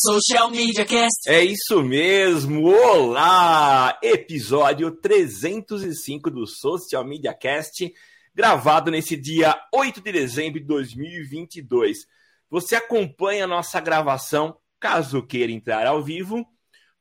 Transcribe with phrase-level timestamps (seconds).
[0.00, 1.28] Social Media Cast.
[1.28, 2.68] É isso mesmo!
[2.68, 3.98] Olá!
[4.00, 7.92] Episódio 305 do Social Media Cast,
[8.32, 12.06] gravado nesse dia 8 de dezembro de 2022.
[12.48, 16.46] Você acompanha a nossa gravação, caso queira entrar ao vivo,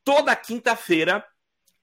[0.04, 1.24] toda quinta-feira,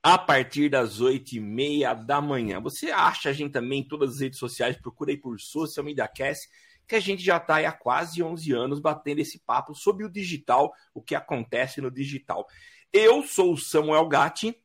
[0.03, 2.61] a partir das 8 e meia da manhã.
[2.61, 6.09] Você acha a gente também em todas as redes sociais, procura aí por Social Media
[6.09, 6.49] Cast
[6.87, 10.73] que a gente já está há quase 11 anos batendo esse papo sobre o digital,
[10.93, 12.47] o que acontece no digital.
[12.93, 14.57] Eu sou o Samuel Gatti,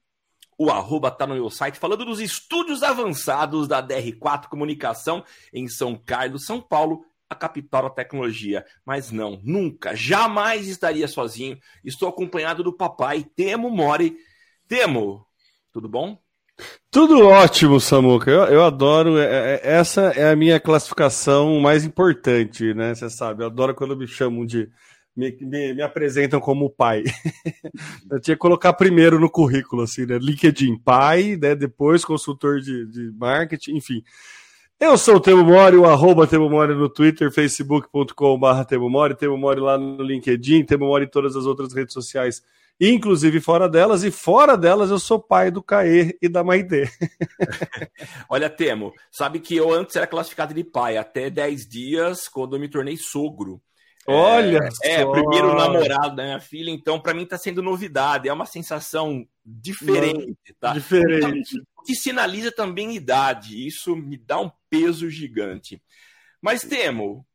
[0.58, 5.96] o arroba tá no meu site, falando dos estúdios avançados da DR4 Comunicação em São
[5.96, 8.66] Carlos, São Paulo, a capital da tecnologia.
[8.86, 11.58] Mas não, nunca, jamais estaria sozinho.
[11.84, 14.18] Estou acompanhado do papai Temo Mori.
[14.68, 15.26] Temo,
[15.72, 16.22] tudo bom?
[16.92, 18.32] Tudo ótimo, Samuca.
[18.32, 19.18] Eu, eu adoro.
[19.18, 22.96] É, é, essa é a minha classificação mais importante, né?
[22.96, 24.70] Você sabe, eu adoro quando me chamam de.
[25.16, 27.04] Me, me, me apresentam como pai.
[28.10, 30.18] eu tinha que colocar primeiro no currículo, assim, né?
[30.18, 31.56] LinkedIn, pai, né?
[31.56, 34.04] depois consultor de, de marketing, enfim.
[34.80, 39.38] Eu sou o Temo Mori, o arroba Temo Mori no Twitter, facebook.com.br Temo Mori, Temo
[39.38, 42.42] Mori lá no LinkedIn, Temo Mori em todas as outras redes sociais
[42.80, 46.90] inclusive fora delas, e fora delas eu sou pai do Caê e da Maide.
[48.30, 52.60] Olha, Temo, sabe que eu antes era classificado de pai até 10 dias quando eu
[52.60, 53.62] me tornei sogro.
[54.08, 58.34] Olha é, é primeiro namorado da minha filha, então para mim está sendo novidade, é
[58.34, 60.74] uma sensação diferente, tá?
[60.74, 61.58] Diferente.
[61.58, 65.82] Então, que sinaliza também idade, isso me dá um peso gigante.
[66.42, 67.26] Mas Temo,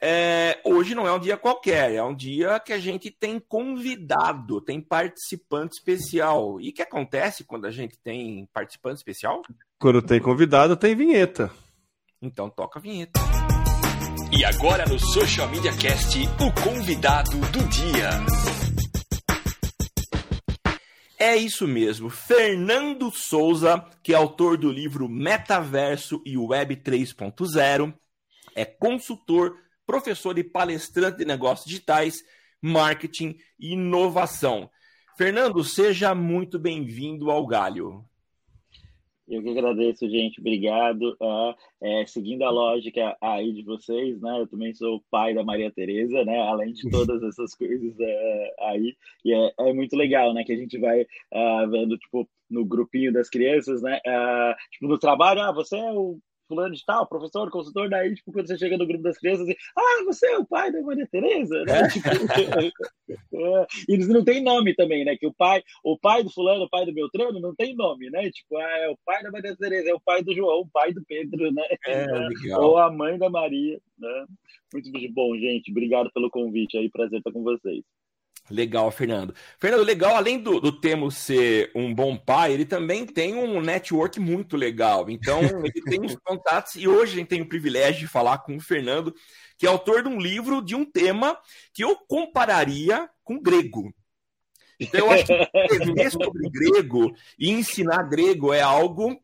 [0.00, 4.60] é, hoje não é um dia qualquer, é um dia que a gente tem convidado,
[4.60, 6.60] tem participante especial.
[6.60, 9.42] E o que acontece quando a gente tem participante especial?
[9.78, 11.50] Quando tem convidado, tem vinheta.
[12.20, 13.18] Então toca a vinheta.
[14.32, 18.10] E agora no Social Media Cast, o convidado do dia.
[21.18, 27.94] É isso mesmo, Fernando Souza, que é autor do livro Metaverso e Web 3.0,
[28.54, 29.56] é consultor
[29.86, 32.16] professor e palestrante de negócios digitais,
[32.60, 34.68] marketing e inovação.
[35.16, 38.04] Fernando, seja muito bem-vindo ao Galho.
[39.28, 40.40] Eu que agradeço, gente.
[40.40, 41.16] Obrigado.
[41.20, 44.40] Uh, é, seguindo a lógica aí de vocês, né?
[44.40, 46.38] Eu também sou pai da Maria Tereza, né?
[46.42, 48.94] Além de todas essas coisas uh, aí.
[49.24, 50.44] E é, é, muito legal, né?
[50.44, 53.98] Que a gente vai uh, vendo, tipo, no grupinho das crianças, né?
[54.70, 58.46] tipo, no trabalho, ah, você é o fulano de tal, professor, consultor, daí, tipo, quando
[58.46, 61.62] você chega no grupo das crianças, assim, ah, você é o pai da Maria Tereza,
[61.64, 61.80] né?
[61.80, 61.88] É.
[61.88, 62.08] Tipo,
[63.34, 65.16] é, e eles não têm nome também, né?
[65.16, 68.30] Que o pai, o pai do fulano, o pai do Beltrano, não tem nome, né?
[68.30, 70.92] Tipo, ah, é o pai da Maria Tereza, é o pai do João, o pai
[70.92, 71.64] do Pedro, né?
[71.86, 72.06] É,
[72.58, 74.26] Ou a mãe da Maria, né?
[74.72, 75.70] Muito bom, gente.
[75.70, 77.82] Obrigado pelo convite aí, prazer estar com vocês.
[78.48, 79.34] Legal, Fernando.
[79.58, 84.20] Fernando, legal, além do, do Temo ser um bom pai, ele também tem um network
[84.20, 85.10] muito legal.
[85.10, 88.56] Então, ele tem os contatos, e hoje a gente tem o privilégio de falar com
[88.56, 89.14] o Fernando,
[89.58, 91.36] que é autor de um livro de um tema
[91.72, 93.92] que eu compararia com grego.
[94.78, 99.18] Então, eu acho que escrever sobre grego e ensinar grego é algo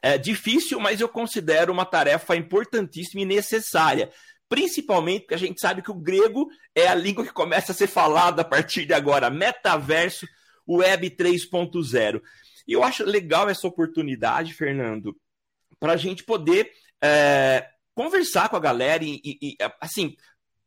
[0.00, 4.10] é, difícil, mas eu considero uma tarefa importantíssima e necessária
[4.54, 7.88] principalmente porque a gente sabe que o grego é a língua que começa a ser
[7.88, 10.28] falada a partir de agora, metaverso,
[10.66, 12.22] web 3.0.
[12.64, 15.16] E eu acho legal essa oportunidade, Fernando,
[15.80, 16.70] para a gente poder
[17.02, 20.14] é, conversar com a galera e, e, e, assim,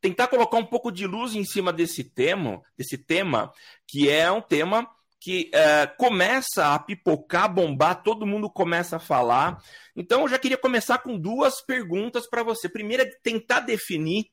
[0.01, 3.53] tentar colocar um pouco de luz em cima desse tema, desse tema,
[3.87, 4.85] que é um tema
[5.19, 9.61] que é, começa a pipocar, bombar, todo mundo começa a falar.
[9.95, 12.69] Então, eu já queria começar com duas perguntas para você.
[12.69, 14.25] Primeiro é tentar definir.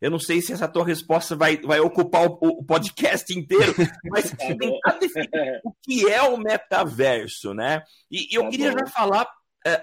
[0.00, 3.74] Eu não sei se essa tua resposta vai, vai ocupar o, o podcast inteiro,
[4.04, 7.82] mas tá tentar definir o que é o metaverso, né?
[8.10, 8.78] E, e eu tá queria bom.
[8.78, 9.26] já falar
[9.66, 9.82] é,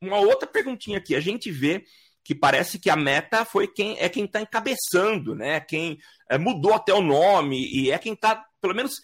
[0.00, 1.14] uma outra perguntinha aqui.
[1.14, 1.84] A gente vê
[2.24, 5.60] que parece que a meta foi quem é quem está encabeçando, né?
[5.60, 5.98] Quem
[6.30, 8.94] é, mudou até o nome e é quem está, pelo menos,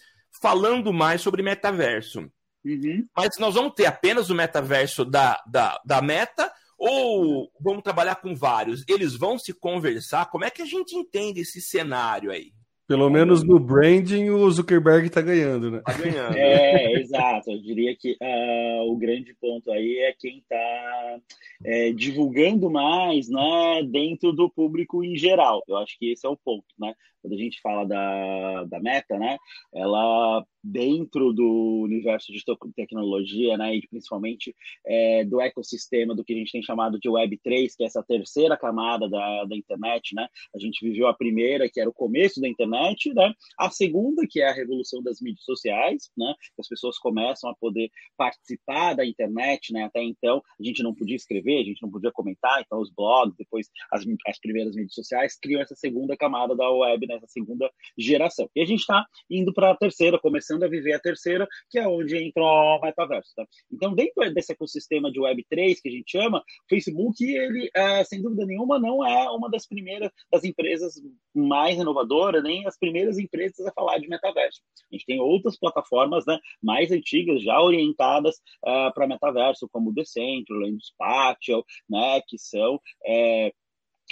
[0.41, 2.29] falando mais sobre metaverso.
[2.65, 3.05] Uhum.
[3.15, 8.35] Mas nós vamos ter apenas o metaverso da, da, da meta ou vamos trabalhar com
[8.35, 8.83] vários?
[8.87, 10.29] Eles vão se conversar?
[10.29, 12.51] Como é que a gente entende esse cenário aí?
[12.87, 15.81] Pelo menos no branding o Zuckerberg está ganhando, né?
[15.85, 16.37] Tá ganhando.
[16.37, 17.51] É, exato.
[17.51, 21.19] Eu diria que uh, o grande ponto aí é quem está
[21.65, 25.61] é, divulgando mais, né, dentro do público em geral.
[25.67, 26.93] Eu acho que esse é o ponto, né?
[27.21, 29.37] Quando a gente fala da, da meta, né,
[29.73, 32.43] ela dentro do universo de
[32.75, 34.55] tecnologia, né, e principalmente
[34.85, 38.55] é, do ecossistema do que a gente tem chamado de Web3, que é essa terceira
[38.55, 40.27] camada da, da internet, né?
[40.55, 42.76] A gente viveu a primeira, que era o começo da internet,
[43.13, 43.33] né?
[43.59, 46.33] A segunda, que é a revolução das mídias sociais, né?
[46.59, 49.83] As pessoas começam a poder participar da internet, né?
[49.83, 53.35] Até então, a gente não podia escrever, a gente não podia comentar, então os blogs,
[53.37, 57.27] depois as, as primeiras mídias sociais criam essa segunda camada da web, nessa né?
[57.27, 58.49] segunda geração.
[58.55, 61.87] E a gente está indo para a terceira, começando a viver a terceira, que é
[61.87, 63.31] onde entra o metaverso.
[63.35, 63.45] Tá?
[63.71, 68.21] Então, dentro desse ecossistema de Web3 que a gente chama, o Facebook, ele, é, sem
[68.21, 70.95] dúvida nenhuma, não é uma das primeiras das empresas
[71.33, 74.61] mais inovadoras, nem as primeiras empresas a falar de metaverso.
[74.91, 78.35] A gente tem outras plataformas né, mais antigas, já orientadas
[78.65, 83.51] uh, para metaverso, como o Decentraland, Spatial, né, que são é,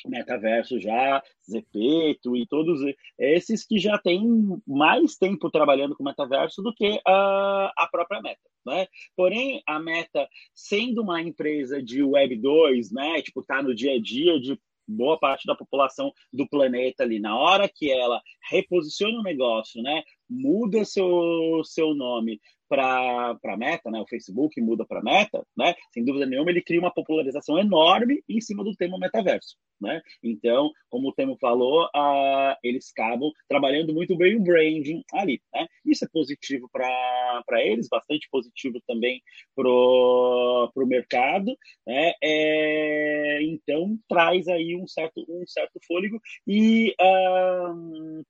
[0.05, 2.81] Metaverso já, Zepeto e todos
[3.17, 4.21] esses que já têm
[4.67, 8.41] mais tempo trabalhando com metaverso do que a, a própria Meta.
[8.65, 8.87] Né?
[9.15, 14.01] Porém, a Meta, sendo uma empresa de Web 2, né, tipo, tá no dia a
[14.01, 19.23] dia de boa parte da população do planeta ali, na hora que ela reposiciona o
[19.23, 23.99] negócio, né, muda seu, seu nome para Meta, né?
[23.99, 25.73] O Facebook muda para Meta, né?
[25.91, 30.01] Sem dúvida nenhuma, ele cria uma popularização enorme em cima do tema metaverso, né?
[30.23, 35.67] Então, como o Temo falou, uh, eles acabam trabalhando muito bem o branding ali, né?
[35.85, 39.21] Isso é positivo para eles, bastante positivo também
[39.55, 42.13] para o mercado, né?
[42.21, 47.73] É, então, traz aí um certo, um certo fôlego e uh, ah,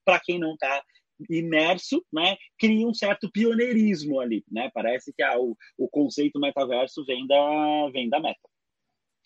[0.03, 0.83] para quem não está
[1.29, 4.69] imerso, né, cria um certo pioneirismo ali, né?
[4.73, 8.39] Parece que ah, o, o conceito metaverso vem da vem da meta.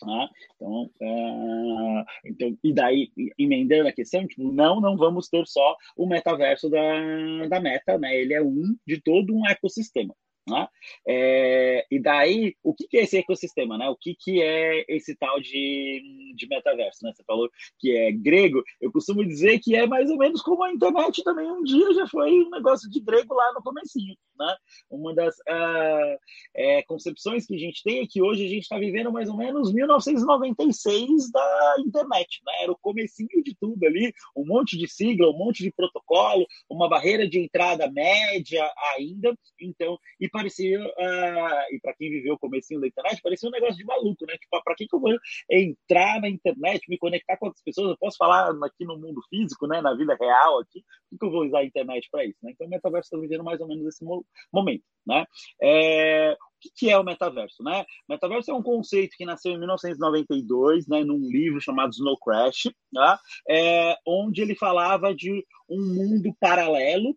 [0.00, 0.30] Tá?
[0.56, 6.06] Então, uh, então, e daí, emendando a questão, tipo, não, não vamos ter só o
[6.06, 8.16] metaverso da, da meta, né?
[8.16, 10.14] Ele é um de todo um ecossistema.
[10.48, 10.68] Né?
[11.06, 13.76] É, e daí, o que, que, é esse ecossistema?
[13.76, 13.88] Né?
[13.88, 17.04] O que, que é esse tal de, de metaverso?
[17.04, 17.12] Né?
[17.14, 17.48] Você falou
[17.78, 21.50] que é grego, eu costumo dizer que é mais ou menos como a internet também
[21.50, 24.16] um dia já foi um negócio de grego lá no comecinho.
[24.38, 24.56] Né?
[24.90, 26.18] Uma das uh,
[26.56, 29.36] é, concepções que a gente tem é que hoje a gente está vivendo mais ou
[29.36, 32.40] menos 1996 da internet.
[32.46, 32.52] Né?
[32.62, 36.88] Era o comecinho de tudo ali, um monte de sigla, um monte de protocolo, uma
[36.88, 39.36] barreira de entrada média ainda.
[39.60, 43.76] Então, e parecia, uh, e para quem viveu o comecinho da internet, parecia um negócio
[43.76, 44.34] de maluco, né?
[44.38, 45.16] Tipo, para que, que eu vou
[45.50, 47.90] entrar na internet, me conectar com outras pessoas?
[47.90, 49.80] Eu posso falar aqui no mundo físico, né?
[49.80, 52.38] Na vida real aqui, por que eu vou usar a internet para isso?
[52.42, 52.52] Né?
[52.52, 54.04] Então, o metaverso está vivendo mais ou menos esse
[54.52, 55.24] momento, né?
[55.62, 57.84] É, o que é o metaverso, né?
[58.08, 63.18] Metaverso é um conceito que nasceu em 1992, né, num livro chamado Snow Crash, tá?
[63.48, 67.16] é, onde ele falava de um mundo paralelo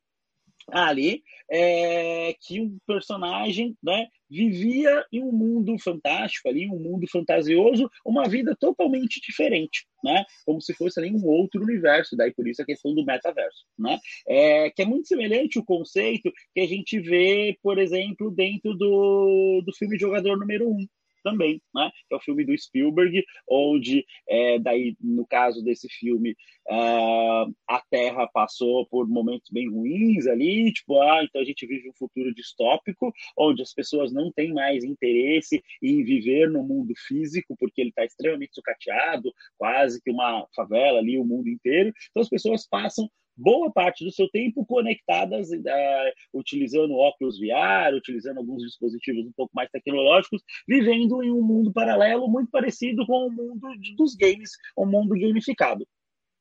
[0.71, 7.89] ali é, que um personagem né, vivia em um mundo fantástico ali, um mundo fantasioso,
[8.05, 10.25] uma vida totalmente diferente, né?
[10.45, 13.99] Como se fosse ali um outro universo, daí por isso a questão do metaverso, né?
[14.27, 19.61] É, que é muito semelhante o conceito que a gente vê, por exemplo, dentro do,
[19.63, 20.87] do filme Jogador Número 1,
[21.23, 21.91] também, né?
[22.07, 26.31] Que é o filme do Spielberg, onde, é, daí, no caso desse filme,
[26.67, 31.89] uh, a Terra passou por momentos bem ruins ali, tipo, ah, então a gente vive
[31.89, 37.55] um futuro distópico, onde as pessoas não têm mais interesse em viver no mundo físico,
[37.57, 41.91] porque ele está extremamente sucateado, quase que uma favela ali, o mundo inteiro.
[42.11, 48.37] Então as pessoas passam boa parte do seu tempo conectadas, uh, utilizando óculos VR, utilizando
[48.37, 53.31] alguns dispositivos um pouco mais tecnológicos, vivendo em um mundo paralelo muito parecido com o
[53.31, 55.85] mundo dos games, um mundo gamificado.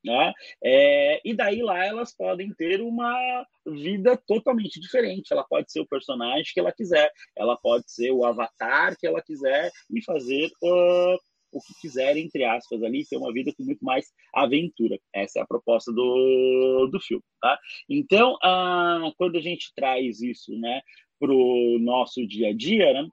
[0.05, 0.33] Né?
[0.63, 5.33] É, e daí lá elas podem ter uma vida totalmente diferente.
[5.33, 9.23] Ela pode ser o personagem que ela quiser, ela pode ser o avatar que ela
[9.23, 11.19] quiser e fazer uh,
[11.53, 14.99] o que quiser, entre aspas, ali, ter uma vida com muito mais aventura.
[15.15, 17.59] Essa é a proposta do, do filme, tá?
[17.89, 20.81] Então, ah, quando a gente traz isso, né,
[21.21, 23.09] para o nosso dia a dia, né,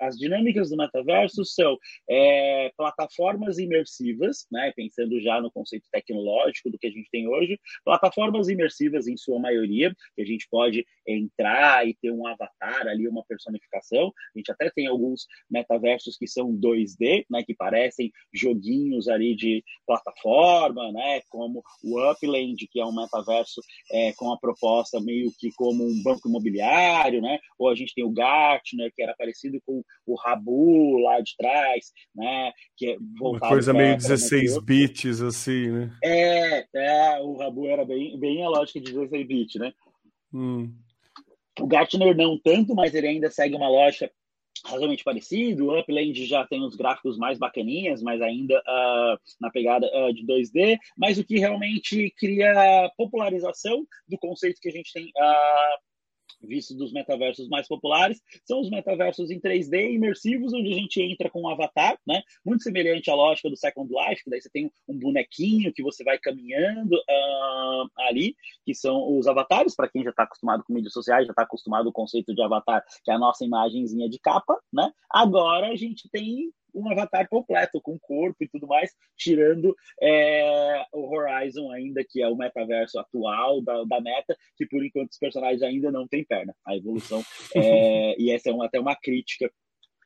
[0.00, 1.76] as dinâmicas do metaverso são
[2.08, 7.58] é, plataformas imersivas, né, pensando já no conceito tecnológico do que a gente tem hoje,
[7.84, 13.08] plataformas imersivas em sua maioria, que a gente pode entrar e ter um avatar ali,
[13.08, 14.12] uma personificação.
[14.34, 19.62] A gente até tem alguns metaversos que são 2D, né, que parecem joguinhos ali de
[19.86, 25.50] plataforma, né, como o Upland, que é um metaverso é, com a proposta meio que
[25.56, 29.60] como um banco imobiliário, né, ou a gente tem o Gartner, que era parecido parecido
[29.66, 32.52] com o Rabu lá de trás, né?
[32.76, 35.90] Que é Uma coisa meio 16 bits, assim, né?
[36.02, 39.72] É, é, o Rabu era bem, bem a lógica de 16 bits, né?
[40.32, 40.72] Hum.
[41.60, 44.10] O Gartner não tanto, mas ele ainda segue uma lógica
[44.64, 45.66] razoavelmente parecido.
[45.66, 50.24] O Upland já tem os gráficos mais bacaninhas, mas ainda uh, na pegada uh, de
[50.24, 50.78] 2D.
[50.96, 55.91] Mas o que realmente cria popularização do conceito que a gente tem uh,
[56.40, 61.30] visto dos metaversos mais populares, são os metaversos em 3D imersivos, onde a gente entra
[61.30, 62.22] com um avatar, né?
[62.44, 66.04] Muito semelhante à lógica do Second Life, que daí você tem um bonequinho que você
[66.04, 68.34] vai caminhando uh, ali,
[68.64, 71.84] que são os avatares, para quem já está acostumado com mídias sociais, já está acostumado
[71.84, 74.90] com o conceito de avatar, que é a nossa imagenzinha de capa, né?
[75.10, 81.14] Agora a gente tem um avatar completo, com corpo e tudo mais, tirando é, o
[81.14, 85.62] Horizon ainda, que é o metaverso atual da, da meta, que por enquanto os personagens
[85.62, 86.54] ainda não têm perna.
[86.66, 87.22] A evolução,
[87.54, 89.50] é, e essa é uma, até uma crítica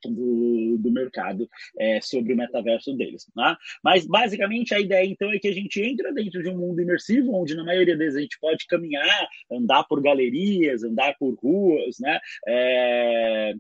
[0.05, 3.27] do, do mercado é, sobre o metaverso deles.
[3.35, 3.57] Né?
[3.83, 7.35] Mas, basicamente, a ideia, então, é que a gente entra dentro de um mundo imersivo,
[7.35, 12.19] onde, na maioria vezes, a gente pode caminhar, andar por galerias, andar por ruas, né?
[12.47, 13.55] É,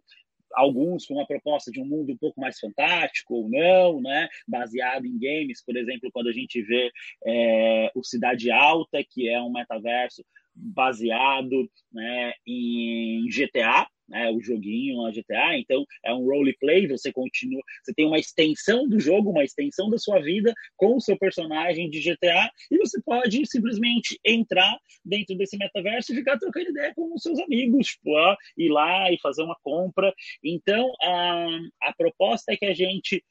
[0.54, 4.28] alguns com uma proposta de um mundo um pouco mais fantástico ou não, né?
[4.46, 6.90] baseado em games, por exemplo, quando a gente vê
[7.26, 10.24] é, o Cidade Alta, que é um metaverso
[10.54, 17.62] baseado né, em GTA, né, o joguinho a GTA, então é um roleplay, você continua,
[17.82, 21.90] você tem uma extensão do jogo, uma extensão da sua vida com o seu personagem
[21.90, 27.14] de GTA, e você pode simplesmente entrar dentro desse metaverso e ficar trocando ideia com
[27.14, 30.12] os seus amigos, tipo, ó, ir lá e fazer uma compra.
[30.42, 31.46] Então, a,
[31.82, 33.22] a proposta é que a gente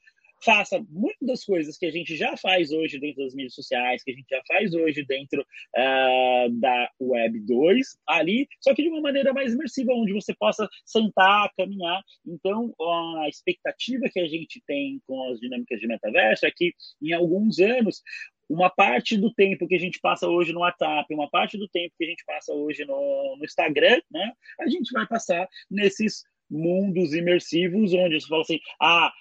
[0.44, 4.10] faça muitas das coisas que a gente já faz hoje dentro das mídias sociais, que
[4.10, 9.00] a gente já faz hoje dentro uh, da Web 2, ali, só que de uma
[9.00, 12.02] maneira mais imersiva, onde você possa sentar, caminhar.
[12.26, 17.12] Então, a expectativa que a gente tem com as dinâmicas de metaverso é que, em
[17.12, 18.02] alguns anos,
[18.48, 21.94] uma parte do tempo que a gente passa hoje no WhatsApp, uma parte do tempo
[21.98, 27.12] que a gente passa hoje no, no Instagram, né, a gente vai passar nesses mundos
[27.12, 29.12] imersivos onde você fala assim, ah,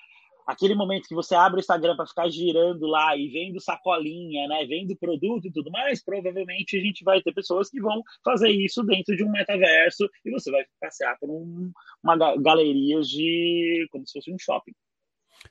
[0.46, 4.66] aquele momento que você abre o Instagram para ficar girando lá e vendo sacolinha, né,
[4.68, 8.84] vendo produto e tudo mais, provavelmente a gente vai ter pessoas que vão fazer isso
[8.84, 11.72] dentro de um metaverso e você vai passear por um,
[12.04, 14.74] uma galeria de como se fosse um shopping.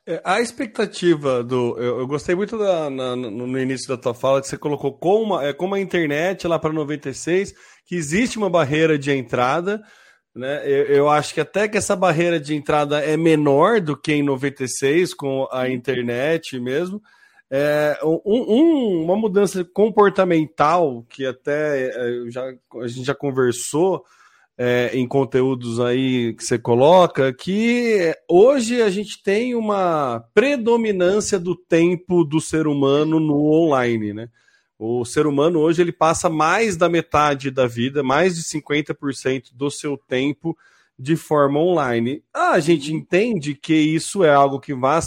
[0.07, 1.79] É, a expectativa do.
[1.79, 5.41] Eu, eu gostei muito da, na, no início da tua fala que você colocou como,
[5.41, 7.55] é, como a internet lá para 96,
[7.87, 9.83] que existe uma barreira de entrada
[10.35, 10.63] né?
[10.65, 14.23] Eu, eu, acho que até que essa barreira de entrada é menor do que em
[14.23, 17.01] 96, com a internet mesmo.
[17.51, 22.43] É, um, um, uma mudança comportamental que até é, já,
[22.83, 24.05] a gente já conversou
[24.59, 31.55] é, em conteúdos aí que você coloca, que hoje a gente tem uma predominância do
[31.55, 34.29] tempo do ser humano no online, né?
[34.79, 39.71] O ser humano hoje ele passa mais da metade da vida, mais de 50% do
[39.71, 40.57] seu tempo
[40.99, 42.23] de forma online.
[42.33, 45.01] Ah, a gente entende que isso é algo que vai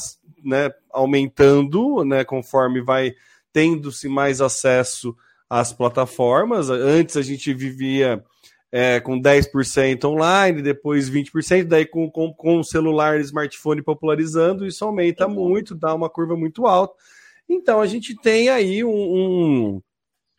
[0.43, 3.13] né, aumentando, né, conforme vai
[3.51, 5.15] tendo-se mais acesso
[5.49, 6.69] às plataformas.
[6.69, 8.23] Antes a gente vivia
[8.71, 14.65] é, com 10% online, depois 20%, daí com, com, com o celular e smartphone popularizando,
[14.65, 16.95] isso aumenta muito, dá uma curva muito alta.
[17.49, 19.81] Então a gente tem aí um, um,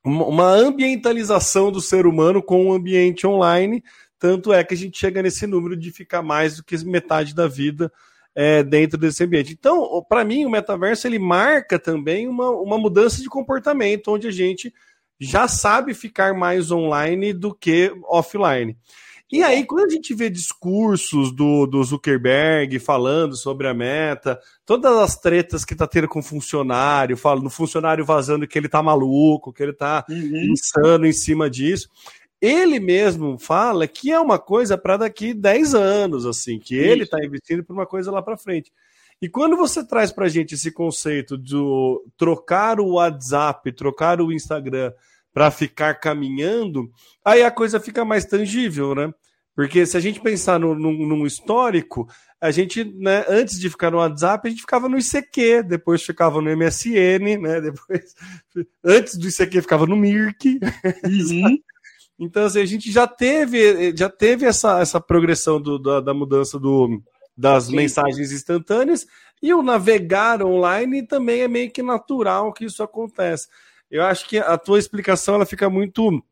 [0.05, 3.83] uma ambientalização do ser humano com o ambiente online,
[4.19, 7.47] tanto é que a gente chega nesse número de ficar mais do que metade da
[7.47, 7.91] vida
[8.35, 9.53] é, dentro desse ambiente.
[9.53, 14.33] Então, para mim, o metaverso ele marca também uma, uma mudança de comportamento, onde a
[14.33, 14.73] gente
[15.21, 18.77] já sabe ficar mais online do que offline.
[19.31, 24.97] E aí, quando a gente vê discursos do, do Zuckerberg falando sobre a meta, todas
[24.97, 28.83] as tretas que tá tendo com o funcionário, falando no funcionário vazando que ele tá
[28.83, 30.53] maluco, que ele tá uhum.
[30.53, 31.89] insano em cima disso.
[32.41, 37.23] Ele mesmo fala que é uma coisa para daqui 10 anos, assim, que ele está
[37.23, 38.73] investindo para uma coisa lá para frente.
[39.21, 41.57] E quando você traz para a gente esse conceito de
[42.17, 44.93] trocar o WhatsApp, trocar o Instagram
[45.33, 46.91] para ficar caminhando,
[47.25, 49.13] aí a coisa fica mais tangível, né?
[49.55, 52.09] Porque se a gente pensar no, no, num histórico,
[52.41, 56.41] a gente, né, antes de ficar no WhatsApp, a gente ficava no ICQ, depois ficava
[56.41, 57.59] no MSN, né?
[57.61, 58.15] Depois,
[58.85, 60.61] antes do ICQ ficava no Mirk.
[61.05, 61.59] Uhum.
[62.21, 66.57] então, assim, a gente já teve, já teve essa, essa progressão do, da, da mudança
[66.57, 67.03] do,
[67.37, 67.75] das Sim.
[67.75, 69.07] mensagens instantâneas,
[69.43, 73.49] e o navegar online também é meio que natural que isso aconteça
[73.91, 76.23] eu acho que a tua explicação ela fica muito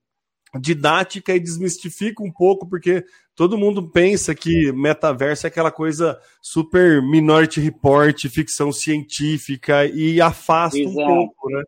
[0.60, 7.02] didática e desmistifica um pouco, porque todo mundo pensa que metaverso é aquela coisa super
[7.02, 11.00] Minority Report, ficção científica, e afasta Exato.
[11.00, 11.62] um pouco, né?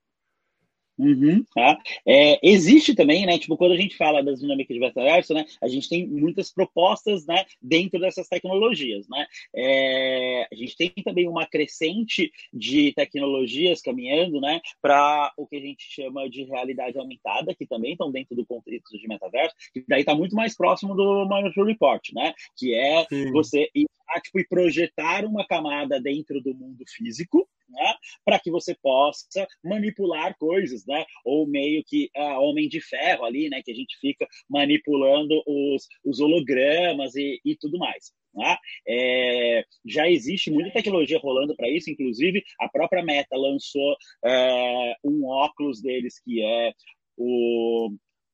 [0.99, 1.79] Uhum, tá?
[2.07, 3.39] é, existe também, né?
[3.39, 5.45] Tipo, quando a gente fala das dinâmicas de metaverso, né?
[5.63, 7.45] A gente tem muitas propostas, né?
[7.63, 9.27] Dentro dessas tecnologias, né?
[9.55, 14.61] É, a gente tem também uma crescente de tecnologias caminhando, né?
[14.83, 18.99] Para o que a gente chama de realidade aumentada, que também estão dentro do contexto
[18.99, 22.35] de metaverso, que daí está muito mais próximo do Minority Report, né?
[22.57, 23.31] Que é Sim.
[23.31, 23.87] você ir,
[24.23, 27.95] tipo, e projetar uma camada dentro do mundo físico, né,
[28.25, 31.05] para que você possa manipular coisas, né?
[31.25, 33.63] Ou meio que uh, Homem de Ferro ali, né?
[33.63, 38.13] Que a gente fica manipulando os, os hologramas e, e tudo mais.
[38.35, 38.57] Né?
[38.87, 45.27] É, já existe muita tecnologia rolando para isso, inclusive a própria Meta lançou é, um
[45.27, 46.73] óculos deles que é
[47.17, 47.91] o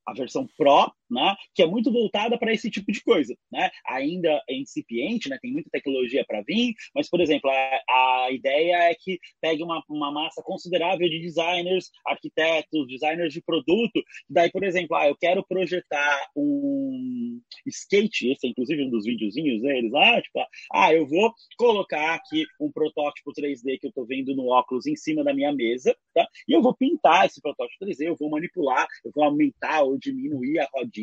[0.07, 3.71] a versão Pro, né, que é muito voltada para esse tipo de coisa, né?
[3.87, 5.39] Ainda é incipiente, né?
[5.41, 9.83] Tem muita tecnologia para vir, mas por exemplo, a, a ideia é que pegue uma,
[9.89, 14.03] uma massa considerável de designers, arquitetos, designers de produto.
[14.29, 19.63] Daí, por exemplo, ah, eu quero projetar um skate, esse é inclusive um dos videozinhos
[19.63, 20.41] deles lá, tipo,
[20.73, 24.97] ah, eu vou colocar aqui um protótipo 3D que eu estou vendo no óculos em
[24.97, 26.27] cima da minha mesa, tá?
[26.49, 30.61] E eu vou pintar esse protótipo 3D, eu vou manipular, eu vou aumentar ou diminuir
[30.61, 30.94] a rodinha,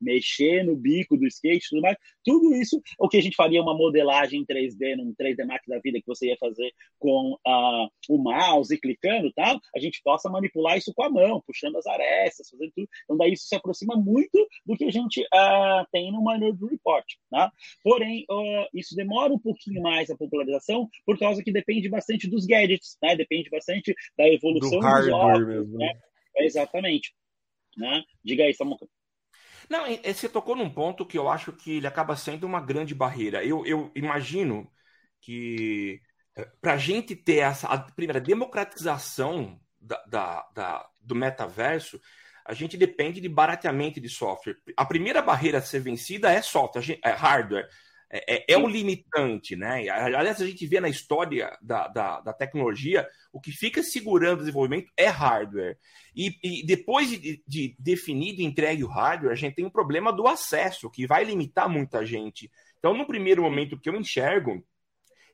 [0.00, 1.96] mexer no bico do skate, tudo mais.
[2.24, 5.78] Tudo isso, o que a gente faria uma modelagem em 3D, num 3D Max da
[5.78, 10.28] vida que você ia fazer com uh, o mouse e clicando, tal, a gente possa
[10.30, 12.88] manipular isso com a mão, puxando as arestas, fazendo tudo.
[13.04, 17.04] Então daí isso se aproxima muito do que a gente uh, tem no Minority Report,
[17.30, 17.50] tá?
[17.82, 22.46] Porém, uh, isso demora um pouquinho mais a popularização por causa que depende bastante dos
[22.46, 23.16] gadgets, né?
[23.16, 25.78] Depende bastante da evolução do hardware óculos, mesmo.
[25.78, 25.92] Né?
[26.36, 27.14] É, exatamente.
[27.76, 28.02] Né?
[28.24, 28.86] Diga aí, Samuca.
[29.68, 33.44] Não, você tocou num ponto que eu acho que ele acaba sendo uma grande barreira.
[33.44, 34.70] Eu, eu imagino
[35.20, 36.00] que
[36.36, 42.00] eh, para a gente ter essa a primeira democratização da, da, da, do metaverso,
[42.44, 44.56] a gente depende de barateamento de software.
[44.76, 47.68] A primeira barreira a ser vencida é software, é hardware.
[48.16, 49.88] É, é, é o limitante, né?
[49.88, 54.44] Aliás, a gente vê na história da, da, da tecnologia, o que fica segurando o
[54.44, 55.76] desenvolvimento é hardware.
[56.14, 59.72] E, e depois de, de, definido e entregue o hardware, a gente tem o um
[59.72, 62.48] problema do acesso, que vai limitar muita gente.
[62.78, 64.64] Então, no primeiro momento, que eu enxergo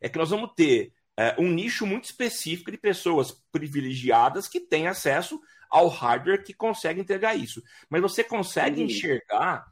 [0.01, 4.89] é que nós vamos ter é, um nicho muito específico de pessoas privilegiadas que têm
[4.89, 5.39] acesso
[5.69, 7.63] ao hardware que consegue entregar isso.
[7.91, 9.67] Mas você consegue enxergar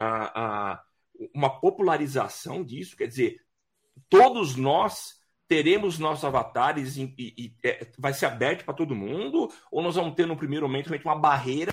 [0.00, 0.82] a, a
[1.34, 3.40] uma popularização disso, quer dizer,
[4.08, 5.16] todos nós
[5.48, 9.94] teremos nossos avatares e, e, e é, vai ser aberto para todo mundo, ou nós
[9.94, 11.72] vamos ter no primeiro momento uma barreira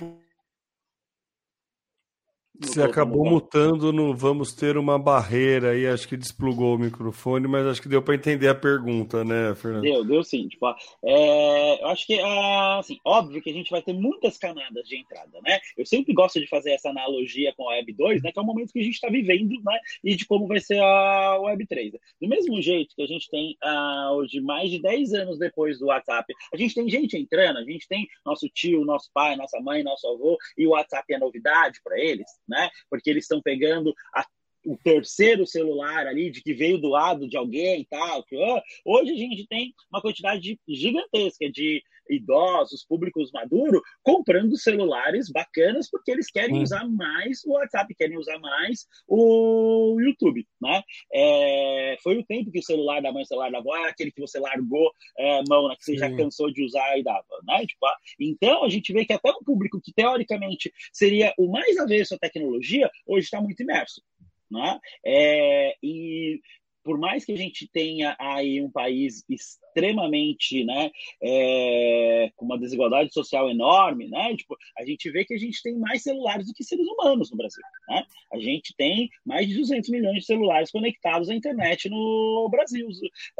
[2.60, 7.66] você acabou mutando no vamos ter uma barreira aí, acho que desplugou o microfone, mas
[7.66, 9.82] acho que deu para entender a pergunta, né, Fernando?
[9.82, 10.46] Deu, deu sim.
[10.46, 10.72] Tipo,
[11.04, 14.96] é, eu acho que, ah, assim, óbvio que a gente vai ter muitas camadas de
[14.96, 15.58] entrada, né?
[15.76, 18.46] Eu sempre gosto de fazer essa analogia com a Web 2, né, que é o
[18.46, 21.92] momento que a gente está vivendo, né, e de como vai ser a Web 3.
[22.20, 25.86] Do mesmo jeito que a gente tem ah, hoje, mais de 10 anos depois do
[25.86, 29.82] WhatsApp, a gente tem gente entrando, a gente tem nosso tio, nosso pai, nossa mãe,
[29.82, 32.70] nosso avô, e o WhatsApp é novidade para eles né?
[32.90, 34.24] Porque eles estão pegando a
[34.66, 38.24] o terceiro celular ali, de que veio do lado de alguém e tal.
[38.24, 45.30] Que, oh, hoje a gente tem uma quantidade gigantesca de idosos, públicos maduros, comprando celulares
[45.30, 46.62] bacanas porque eles querem hum.
[46.62, 50.82] usar mais o WhatsApp, querem usar mais o YouTube, né?
[51.12, 54.20] É, foi o tempo que o celular da mãe, o celular da avó, aquele que
[54.20, 57.64] você largou é, mão, né, que você já cansou de usar e dava, né?
[57.66, 61.76] Tipo, ah, então a gente vê que até um público que teoricamente seria o mais
[61.76, 64.02] avesso à tecnologia, hoje está muito imerso.
[64.50, 64.78] Né?
[65.04, 66.40] É, e
[66.84, 70.90] por mais que a gente tenha aí um país extremamente, né,
[71.22, 75.76] é, com uma desigualdade social enorme, né, tipo, a gente vê que a gente tem
[75.78, 78.04] mais celulares do que seres humanos no Brasil, né?
[78.32, 82.86] A gente tem mais de 200 milhões de celulares conectados à internet no Brasil.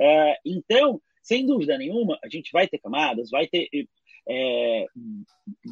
[0.01, 3.69] É, então, sem dúvida nenhuma, a gente vai ter camadas, vai ter
[4.29, 4.87] é,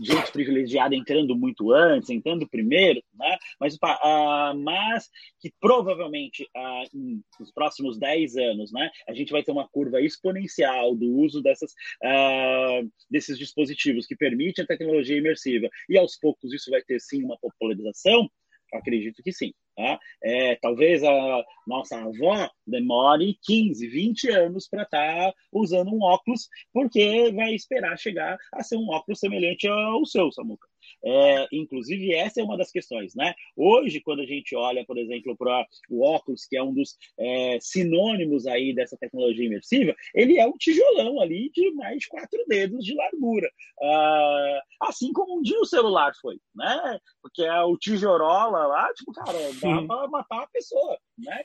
[0.02, 3.38] gente privilegiada entrando muito antes, entrando primeiro, né?
[3.58, 5.10] mas, uh, mas
[5.40, 10.94] que provavelmente uh, nos próximos 10 anos né, a gente vai ter uma curva exponencial
[10.94, 16.70] do uso dessas, uh, desses dispositivos que permite a tecnologia imersiva e aos poucos isso
[16.70, 18.30] vai ter sim uma popularização,
[18.72, 19.52] acredito que sim.
[19.76, 19.98] Tá?
[20.22, 26.48] É, talvez a nossa avó demore 15, 20 anos para estar tá usando um óculos,
[26.72, 30.71] porque vai esperar chegar a ser um óculos semelhante ao seu, Samuca.
[31.04, 33.34] É, inclusive, essa é uma das questões, né?
[33.56, 37.58] Hoje, quando a gente olha, por exemplo, para o óculos, que é um dos é,
[37.60, 42.84] sinônimos aí dessa tecnologia imersiva, ele é um tijolão ali de mais de quatro dedos
[42.84, 43.48] de largura.
[43.80, 46.98] Uh, assim como um dia o celular foi, né?
[47.20, 51.42] Porque é o tijorola lá, tipo, cara, dá para matar a pessoa, né?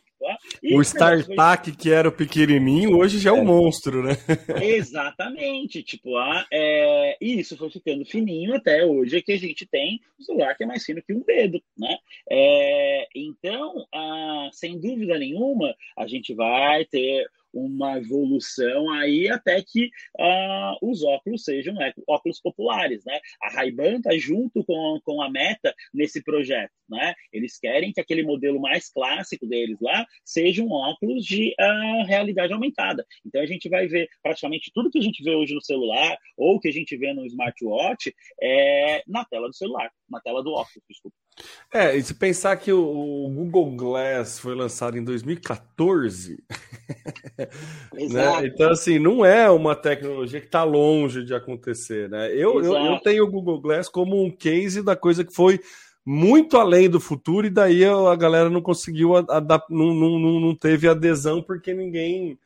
[0.61, 3.43] E o StarTAC, que era o pequenininho, hoje já é um é.
[3.43, 4.17] monstro, né?
[4.61, 5.83] Exatamente.
[5.83, 7.17] Tipo, ah, é...
[7.21, 10.63] e isso foi ficando fininho até hoje, é que a gente tem um celular que
[10.63, 11.97] é mais fino que um dedo, né?
[12.29, 13.07] É...
[13.15, 20.89] Então, ah, sem dúvida nenhuma, a gente vai ter uma evolução aí até que uh,
[20.89, 23.19] os óculos sejam né, óculos populares, né?
[23.41, 27.13] A Ray-Ban está junto com, com a Meta nesse projeto, né?
[27.31, 32.53] Eles querem que aquele modelo mais clássico deles lá seja um óculos de uh, realidade
[32.53, 33.05] aumentada.
[33.25, 36.59] Então a gente vai ver praticamente tudo que a gente vê hoje no celular ou
[36.59, 40.83] que a gente vê no smartwatch é, na tela do celular, na tela do óculos,
[40.89, 41.26] desculpa.
[41.73, 46.43] É, e se pensar que o, Google Glass foi lançado em 2014,
[47.93, 48.45] né?
[48.45, 52.31] então assim, não é uma tecnologia que está longe de acontecer, né?
[52.31, 55.59] Eu, eu, eu, tenho o Google Glass como um case da coisa que foi
[56.05, 59.11] muito além do futuro e daí a galera não conseguiu,
[59.69, 62.39] não, não, não teve adesão porque ninguém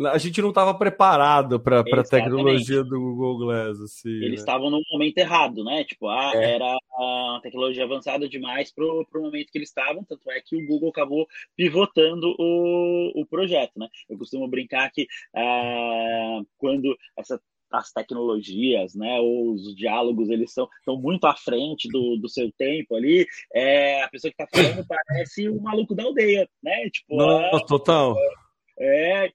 [0.00, 3.80] a gente não estava preparado para a tecnologia do Google Glass.
[3.80, 4.34] Assim, Eles né?
[4.36, 5.84] estavam no momento errado, né?
[5.84, 6.54] Tipo, ah, é.
[6.54, 10.66] era uma tecnologia avançada demais para o momento que eles estavam, tanto é que o
[10.66, 11.26] Google acabou
[11.56, 13.88] pivotando o, o projeto, né?
[14.08, 17.40] Eu costumo brincar que ah, quando essa
[17.74, 22.94] as tecnologias, né, os diálogos, eles são, estão muito à frente do, do seu tempo
[22.94, 26.88] ali, é, a pessoa que está falando parece o maluco da aldeia, né?
[26.90, 28.16] Tipo, Nossa, ah, total.
[28.16, 28.43] É,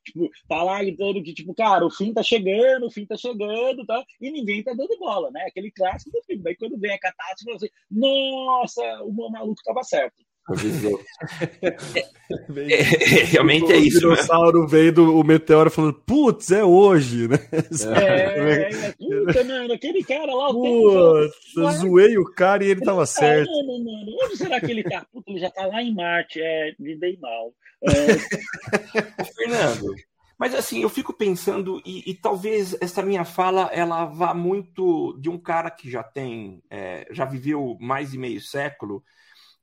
[0.04, 3.86] tipo, tá lá gritando que, tipo, cara, o fim tá chegando, o fim tá chegando,
[3.86, 4.04] tá?
[4.20, 5.46] E ninguém tá dando bola, né?
[5.48, 6.42] Aquele clássico do fim.
[6.42, 10.29] Daí quando vem a catástrofe, você, nossa, o maluco tava certo.
[12.70, 13.98] é, realmente é isso.
[13.98, 17.38] O dinossauro veio do o meteoro falando, putz, é hoje, né?
[17.52, 20.52] É, é, puta, mano, aquele cara lá.
[20.52, 23.50] Putz, eu zoei o cara e ele tava certo.
[23.50, 25.06] Mano, mano, onde será que ele tá?
[25.12, 27.54] Puta, ele já tá lá em Marte, é, me dei mal.
[27.84, 27.90] É...
[29.36, 29.96] Fernando,
[30.40, 35.30] mas assim, eu fico pensando, e, e, talvez essa minha fala ela vá muito de
[35.30, 39.04] um cara que já tem, é, já viveu mais de meio século,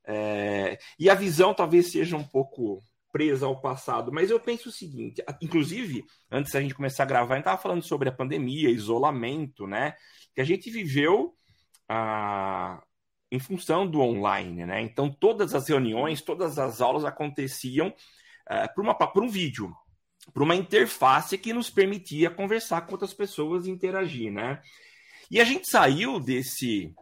[0.07, 2.81] é, e a visão talvez seja um pouco
[3.13, 7.35] presa ao passado, mas eu penso o seguinte, inclusive, antes da gente começar a gravar,
[7.35, 9.95] a gente estava falando sobre a pandemia, isolamento, né?
[10.35, 11.35] Que a gente viveu
[11.89, 12.83] ah,
[13.31, 14.83] em função do online, né?
[14.83, 19.75] Então todas as reuniões, todas as aulas aconteciam uh, por, uma, por um vídeo,
[20.33, 24.61] por uma interface que nos permitia conversar com outras pessoas e interagir, né?
[25.31, 26.95] E a gente saiu desse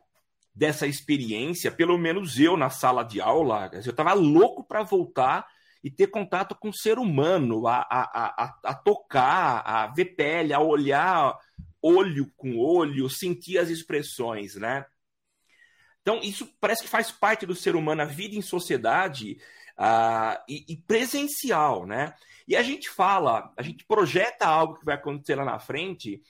[0.55, 5.47] dessa experiência, pelo menos eu na sala de aula, eu estava louco para voltar
[5.83, 10.55] e ter contato com o ser humano, a, a, a, a tocar, a ver pele,
[10.55, 11.37] a olhar
[11.83, 14.87] olho com olho, sentir as expressões, né?
[16.01, 19.39] Então, isso parece que faz parte do ser humano, a vida em sociedade
[19.79, 22.15] uh, e, e, presencial, né?
[22.49, 26.23] E a gente fala, a gente projeta algo que vai acontecer lá na frente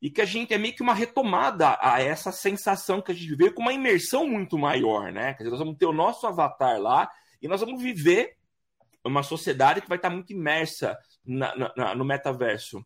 [0.00, 3.34] e que a gente é meio que uma retomada a essa sensação que a gente
[3.34, 5.34] vê com uma imersão muito maior, né?
[5.34, 7.10] Quer dizer, nós vamos ter o nosso avatar lá
[7.40, 8.36] e nós vamos viver
[9.04, 12.84] uma sociedade que vai estar muito imersa na, na, no metaverso.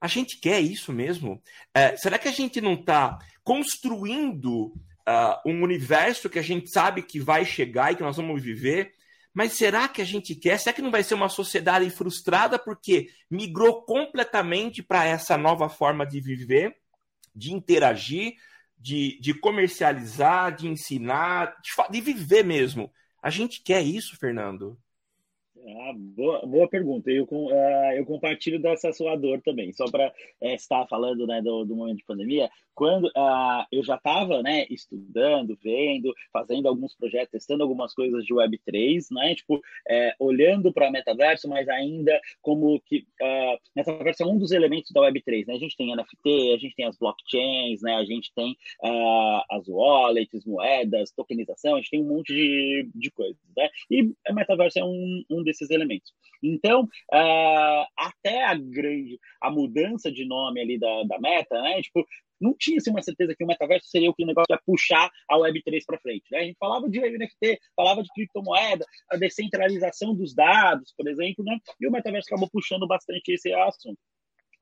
[0.00, 1.42] A gente quer isso mesmo?
[1.74, 4.72] É, será que a gente não está construindo
[5.08, 8.92] uh, um universo que a gente sabe que vai chegar e que nós vamos viver.
[9.38, 10.58] Mas será que a gente quer?
[10.58, 16.04] Será que não vai ser uma sociedade frustrada porque migrou completamente para essa nova forma
[16.04, 16.76] de viver,
[17.32, 18.32] de interagir,
[18.76, 22.90] de, de comercializar, de ensinar, de, de viver mesmo?
[23.22, 24.76] A gente quer isso, Fernando?
[25.56, 27.08] Ah, boa, boa pergunta.
[27.08, 29.72] Eu, uh, eu compartilho dessa sua dor também.
[29.72, 33.96] Só para é, estar falando né, do, do, momento de pandemia, quando uh, eu já
[33.96, 40.14] estava né, estudando, vendo, fazendo alguns projetos, testando algumas coisas de Web3, né, tipo, é,
[40.16, 45.44] olhando para metaverso, mas ainda como que uh, metaverso é um dos elementos da Web3.
[45.48, 45.54] Né?
[45.54, 48.52] A gente tem NFT, a gente tem as blockchains, né, a gente tem
[48.84, 53.42] uh, as wallets, moedas, tokenização, a gente tem um monte de, de coisas.
[53.56, 53.68] Né?
[53.90, 56.12] E a metaverso é um, um desses elementos.
[56.40, 61.82] Então, uh, até a grande, a mudança de nome ali da, da meta, né?
[61.82, 62.06] Tipo,
[62.40, 65.10] não tinha assim, uma certeza que o metaverso seria o que o negócio ia puxar
[65.28, 66.24] a Web3 para frente.
[66.30, 66.38] Né?
[66.38, 71.58] A gente falava de NFT, falava de criptomoeda, a descentralização dos dados, por exemplo, né?
[71.80, 73.98] e o metaverso acabou puxando bastante esse assunto.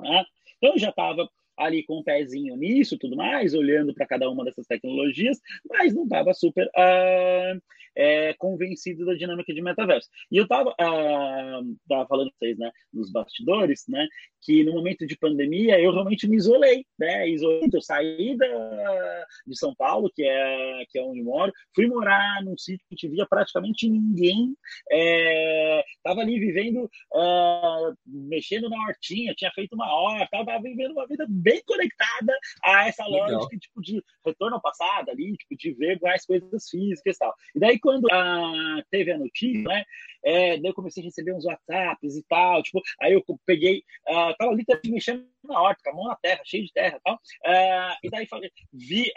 [0.01, 0.25] Né?
[0.57, 4.31] Então, eu já estava ali com o um pezinho nisso, tudo mais, olhando para cada
[4.31, 5.39] uma dessas tecnologias,
[5.69, 7.61] mas não estava super uh,
[7.97, 10.09] é, convencido da dinâmica de metaverso.
[10.31, 14.07] E eu estava uh, tava falando para vocês, né, nos bastidores, né,
[14.43, 19.59] que no momento de pandemia eu realmente me isolei, né, isolei, eu saí da, de
[19.59, 23.89] São Paulo, que é, que é onde moro, fui morar num sítio que via praticamente
[23.89, 24.55] ninguém,
[24.91, 31.07] é, tava ali vivendo, uh, mexendo na hortinha, tinha feito uma horta, tava vivendo uma
[31.07, 36.01] vida bem conectada a essa lógica tipo, de retorno ao passado ali, tipo, de ver
[36.03, 37.33] mais coisas físicas e tal.
[37.55, 39.85] E daí quando a, teve a notícia, né,
[40.25, 44.35] é, daí eu comecei a receber uns WhatsApps e tal, tipo, aí eu peguei, uh,
[44.37, 47.15] tava literalmente mexendo na horta, com a mão na terra, cheio de terra e tal,
[47.15, 49.13] uh, e daí falei, vi,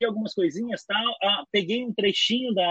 [0.00, 2.64] vi algumas coisinhas tal, peguei um trechinho da,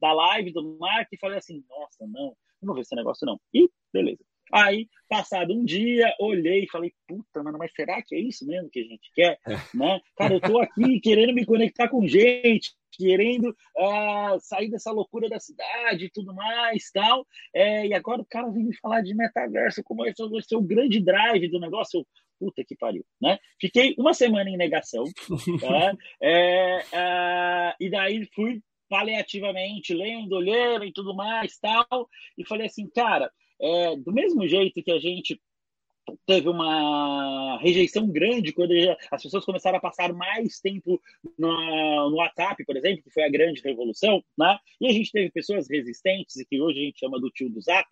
[0.00, 3.40] da live do Mark e falei assim, nossa, não, não vou ver esse negócio não.
[3.52, 4.29] E beleza.
[4.52, 8.70] Aí, passado um dia, olhei e falei, puta, mano, mas será que é isso mesmo
[8.70, 9.38] que a gente quer?
[9.46, 9.56] É.
[9.74, 10.00] Né?
[10.16, 15.38] Cara, eu tô aqui querendo me conectar com gente, querendo uh, sair dessa loucura da
[15.38, 17.26] cidade e tudo mais, tal.
[17.54, 20.62] É, e agora o cara vem me falar de metaverso, como esse vai ser o
[20.62, 22.00] grande drive do negócio.
[22.00, 22.06] Eu,
[22.38, 23.38] puta que pariu, né?
[23.60, 25.04] Fiquei uma semana em negação,
[25.60, 25.94] tá?
[26.22, 32.88] é, uh, e daí fui paliativamente lendo, olhando e tudo mais, tal, e falei assim,
[32.90, 35.40] cara, é, do mesmo jeito que a gente
[36.26, 38.72] teve uma rejeição grande quando
[39.10, 41.00] as pessoas começaram a passar mais tempo
[41.38, 44.58] no, no, WhatsApp, por exemplo, que foi a grande revolução, né?
[44.80, 47.60] E a gente teve pessoas resistentes, e que hoje a gente chama do tio do
[47.60, 47.86] Zap,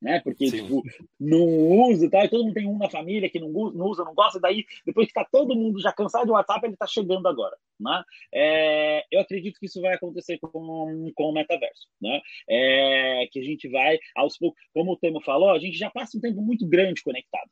[0.00, 0.20] né?
[0.20, 0.82] Porque, tipo,
[1.18, 1.44] não
[1.88, 4.04] usa e tal, e todo mundo tem um na família que não usa, não, usa,
[4.04, 7.26] não gosta, daí, depois que tá todo mundo já cansado de WhatsApp, ele tá chegando
[7.26, 8.02] agora, né?
[8.32, 12.20] É, eu acredito que isso vai acontecer com, com o metaverso, né?
[12.48, 16.16] É, que a gente vai, aos poucos, como o Temo falou, a gente já passa
[16.16, 17.50] um tempo muito grande conectado,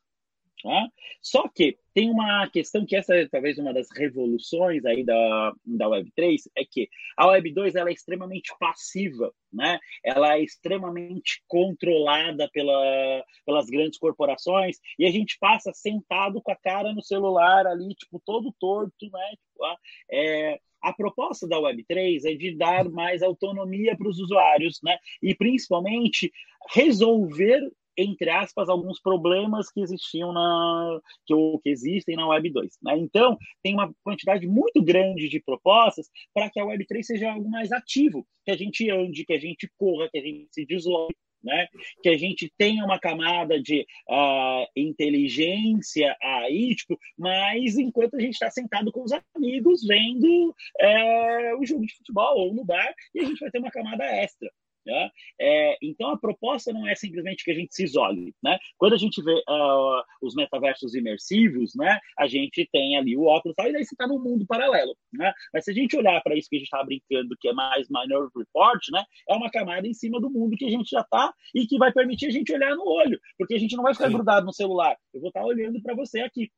[0.65, 0.89] Tá?
[1.21, 5.85] Só que tem uma questão que essa é talvez uma das revoluções aí da, da
[5.85, 9.79] Web3, é que a Web2 ela é extremamente passiva, né?
[10.03, 16.55] ela é extremamente controlada pela, pelas grandes corporações e a gente passa sentado com a
[16.55, 19.29] cara no celular ali, tipo, todo torto, né?
[19.29, 19.77] Tipo, ah,
[20.11, 24.97] é, a proposta da Web3 é de dar mais autonomia para os usuários, né?
[25.21, 26.33] E principalmente
[26.73, 32.77] resolver entre aspas, alguns problemas que existiam na que, que existem na Web 2.
[32.83, 32.97] Né?
[32.97, 37.49] Então, tem uma quantidade muito grande de propostas para que a Web 3 seja algo
[37.49, 41.15] mais ativo, que a gente ande, que a gente corra, que a gente se desloque.
[41.43, 41.67] Né?
[42.01, 48.33] que a gente tenha uma camada de uh, inteligência aí, tipo, mas enquanto a gente
[48.33, 53.19] está sentado com os amigos vendo é, o jogo de futebol ou no bar, e
[53.19, 54.49] a gente vai ter uma camada extra.
[54.85, 55.09] Né?
[55.39, 58.33] É, então, a proposta não é simplesmente que a gente se isole.
[58.43, 58.57] Né?
[58.77, 63.55] Quando a gente vê uh, os metaversos imersivos, né, a gente tem ali o óculos
[63.57, 64.95] e daí você está num mundo paralelo.
[65.13, 65.33] Né?
[65.53, 67.87] Mas se a gente olhar para isso que a gente está brincando, que é mais
[67.89, 71.33] Minor Report, né, é uma camada em cima do mundo que a gente já está
[71.53, 74.07] e que vai permitir a gente olhar no olho, porque a gente não vai ficar
[74.07, 74.13] Sim.
[74.13, 74.95] grudado no celular.
[75.13, 76.49] Eu vou estar tá olhando para você aqui.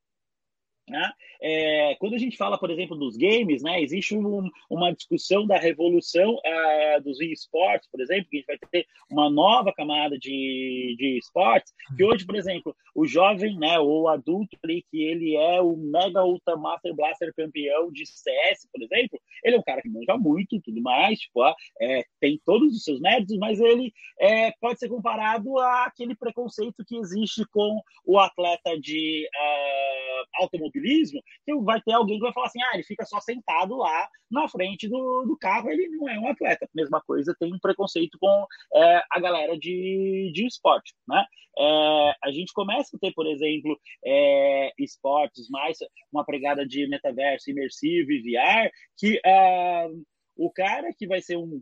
[0.89, 1.11] Né?
[1.41, 5.57] É, quando a gente fala, por exemplo, dos games, né, existe um, uma discussão da
[5.57, 10.95] revolução uh, dos esportes, por exemplo, que a gente vai ter uma nova camada de,
[10.97, 15.61] de esportes, que hoje, por exemplo, o jovem, né, ou adulto ali, que ele é
[15.61, 19.89] o Mega Ultra Master Blaster campeão de CS, por exemplo, ele é um cara que
[19.89, 23.93] manja muito e tudo mais, tipo, uh, é, tem todos os seus méritos, mas ele
[24.19, 31.21] é, pode ser comparado àquele preconceito que existe com o atleta de uh, automobilismo automobilismo,
[31.45, 34.47] que vai ter alguém que vai falar assim, ah, ele fica só sentado lá na
[34.47, 36.67] frente do, do carro, ele não é um atleta.
[36.73, 41.25] Mesma coisa, tem um preconceito com é, a galera de, de esporte, né?
[41.59, 45.77] É, a gente começa a ter, por exemplo, é, esportes mais
[46.11, 49.89] uma pregada de metaverso imersivo e VR, que é,
[50.37, 51.61] o cara que vai ser um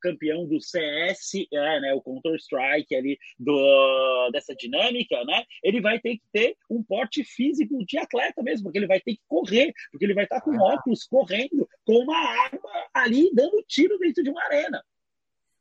[0.00, 5.98] campeão do CS, é, né, o Counter Strike ali do, dessa dinâmica, né, ele vai
[5.98, 9.72] ter que ter um porte físico de atleta mesmo, porque ele vai ter que correr,
[9.90, 10.74] porque ele vai estar com ah.
[10.74, 14.82] óculos correndo com uma arma ali dando tiro dentro de uma arena.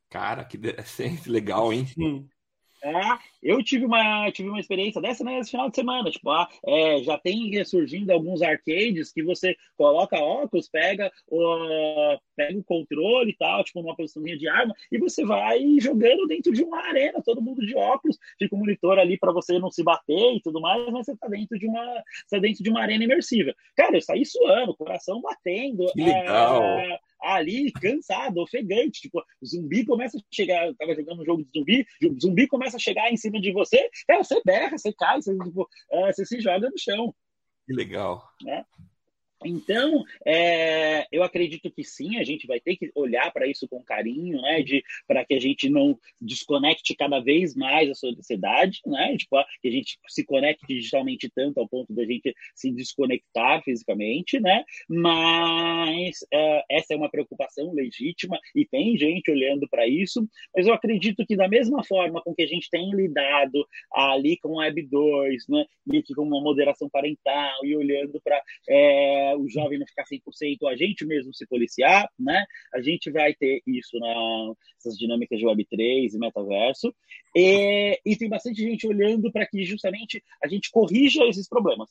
[0.10, 0.58] Cara, que
[1.28, 1.86] legal, hein?
[1.98, 2.28] Hum.
[2.84, 2.92] É,
[3.42, 6.12] eu tive uma, tive uma experiência dessa nesse final de semana.
[6.12, 12.60] Tipo, ah, é, já tem ressurgindo alguns arcades que você coloca óculos, pega o, pega
[12.60, 16.64] o controle e tal, tipo, numa posiçãozinha de arma, e você vai jogando dentro de
[16.64, 20.36] uma arena, todo mundo de óculos, fica um monitor ali para você não se bater
[20.36, 23.54] e tudo mais, mas você tá dentro de uma, tá dentro de uma arena imersiva.
[23.76, 25.86] Cara, eu saí suando, coração batendo.
[25.94, 26.64] Que legal.
[26.64, 29.02] É, ali, cansado, ofegante.
[29.02, 30.68] Tipo, o zumbi começa a chegar.
[30.68, 33.52] Eu tava jogando um jogo de zumbi, o zumbi começa a chegar em cima de
[33.52, 37.14] você, cara, você berra, você cai, você, tipo, uh, você se joga no chão.
[37.66, 38.24] Que legal.
[38.42, 38.66] Né?
[39.46, 43.84] Então, é, eu acredito que sim, a gente vai ter que olhar para isso com
[43.84, 44.64] carinho, né?
[45.08, 49.16] Para que a gente não desconecte cada vez mais a sociedade, né?
[49.18, 54.40] Tipo, que a gente se conecte digitalmente tanto ao ponto da gente se desconectar fisicamente,
[54.40, 54.64] né?
[54.88, 60.74] Mas é, essa é uma preocupação legítima e tem gente olhando para isso, mas eu
[60.74, 64.82] acredito que da mesma forma com que a gente tem lidado ali com o Web
[64.84, 65.66] 2, né?
[65.92, 70.76] E com uma moderação parental e olhando para é, o jovem não ficar 100%, a
[70.76, 72.46] gente mesmo se policiar, né?
[72.74, 76.94] A gente vai ter isso nessas dinâmicas de Web3 e metaverso.
[77.36, 81.90] E, e tem bastante gente olhando para que justamente a gente corrija esses problemas.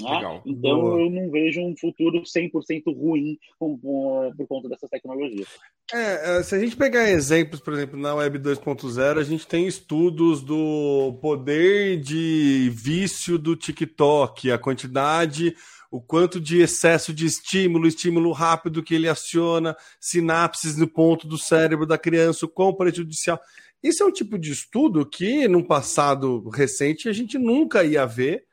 [0.00, 0.40] Né?
[0.44, 1.00] Então Boa.
[1.00, 2.50] eu não vejo um futuro 100%
[2.86, 5.46] ruim com, com, por conta dessas tecnologias.
[5.92, 9.66] É, é, se a gente pegar exemplos, por exemplo, na Web 2.0, a gente tem
[9.66, 15.54] estudos do poder de vício do TikTok, a quantidade
[15.94, 21.38] o quanto de excesso de estímulo, estímulo rápido que ele aciona, sinapses no ponto do
[21.38, 23.40] cérebro da criança, o quão prejudicial.
[23.80, 28.44] Isso é um tipo de estudo que, num passado recente, a gente nunca ia ver,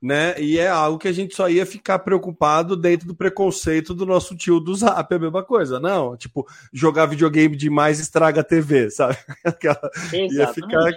[0.00, 0.38] né?
[0.40, 4.36] E é algo que a gente só ia ficar preocupado dentro do preconceito do nosso
[4.36, 5.80] tio do Zap, é a mesma coisa.
[5.80, 9.16] Não, tipo, jogar videogame demais estraga a TV, sabe?
[10.30, 10.96] ia ficar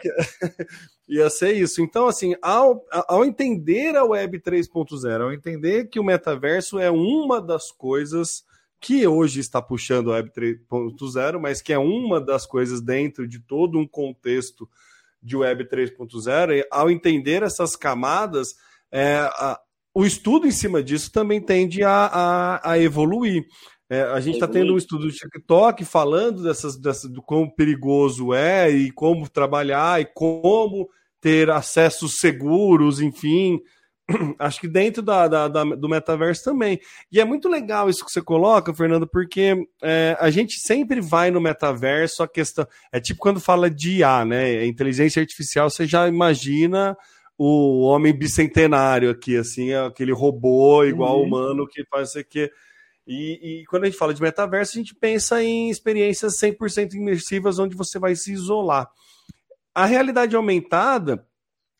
[1.08, 1.82] ia ser isso.
[1.82, 7.42] Então, assim, ao, ao entender a Web 3.0, ao entender que o metaverso é uma
[7.42, 8.44] das coisas
[8.82, 13.40] que hoje está puxando a Web 3.0, mas que é uma das coisas dentro de
[13.40, 14.70] todo um contexto
[15.22, 18.56] de Web 3.0, ao entender essas camadas,
[18.92, 19.60] é, a,
[19.94, 23.46] o estudo em cima disso também tende a, a, a evoluir.
[23.90, 28.34] É, a gente está tendo um estudo do TikTok falando dessas, dessas, do quão perigoso
[28.34, 30.88] é e como trabalhar e como
[31.20, 33.60] ter acessos seguros, enfim.
[34.38, 36.80] Acho que dentro da, da, da, do metaverso também.
[37.12, 41.32] E é muito legal isso que você coloca, Fernando, porque é, a gente sempre vai
[41.32, 42.68] no metaverso, a questão.
[42.92, 44.66] É tipo quando fala de IA, né?
[44.66, 46.96] Inteligência artificial, você já imagina
[47.42, 51.26] o homem bicentenário aqui, assim, aquele robô igual uhum.
[51.26, 52.52] humano que faz isso aqui.
[53.08, 57.58] E, e, quando a gente fala de metaverso, a gente pensa em experiências 100% imersivas
[57.58, 58.92] onde você vai se isolar.
[59.74, 61.26] A realidade aumentada,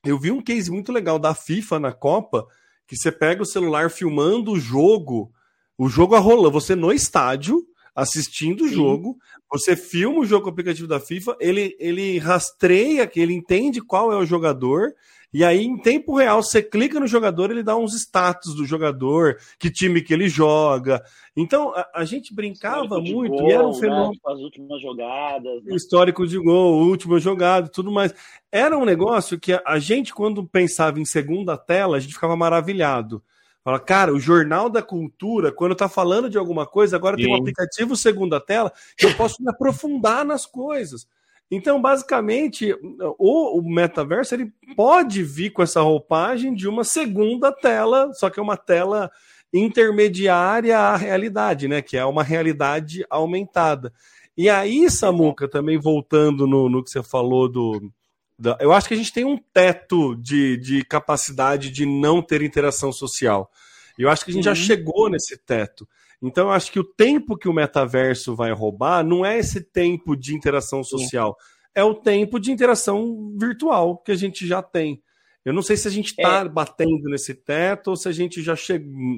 [0.06, 2.48] eu vi um case muito legal da FIFA na Copa,
[2.88, 5.30] que você pega o celular filmando o jogo,
[5.78, 9.18] o jogo a rola, você no estádio, assistindo o jogo,
[9.52, 13.82] você filma o jogo com o aplicativo da FIFA, ele, ele rastreia, que ele entende
[13.82, 14.94] qual é o jogador,
[15.32, 19.38] e aí, em tempo real, você clica no jogador, ele dá uns status do jogador,
[19.60, 21.04] que time que ele joga.
[21.36, 23.80] Então, a, a gente brincava muito gol, e era um né?
[23.80, 24.12] fenômeno.
[24.12, 24.34] Né?
[24.34, 25.64] As últimas jogadas.
[25.64, 25.76] Né?
[25.76, 28.14] Histórico de gol, última jogada, tudo mais.
[28.52, 33.24] Era um negócio que a gente, quando pensava em segunda tela, a gente ficava maravilhado.
[33.64, 37.24] Fala, cara, o Jornal da Cultura, quando tá falando de alguma coisa, agora Sim.
[37.24, 41.08] tem um aplicativo segunda tela que eu posso me aprofundar nas coisas.
[41.52, 42.76] Então, basicamente,
[43.18, 48.40] o, o, metaverso ele pode vir com essa roupagem de uma segunda tela, só que
[48.40, 49.12] é uma tela
[49.52, 51.82] intermediária à realidade, né?
[51.82, 53.92] Que é uma realidade aumentada.
[54.38, 57.92] E aí, Samuca, também voltando no, no que você falou do,
[58.38, 58.56] do.
[58.60, 62.92] Eu acho que a gente tem um teto de, de capacidade de não ter interação
[62.92, 63.52] social.
[63.98, 64.56] Eu acho que a gente uhum.
[64.56, 65.88] já chegou nesse teto.
[66.22, 70.16] Então, eu acho que o tempo que o metaverso vai roubar não é esse tempo
[70.16, 71.38] de interação social,
[71.74, 75.02] é o tempo de interação virtual que a gente já tem.
[75.46, 76.50] Eu não sei se a gente está é.
[76.50, 78.56] batendo nesse teto ou se a gente já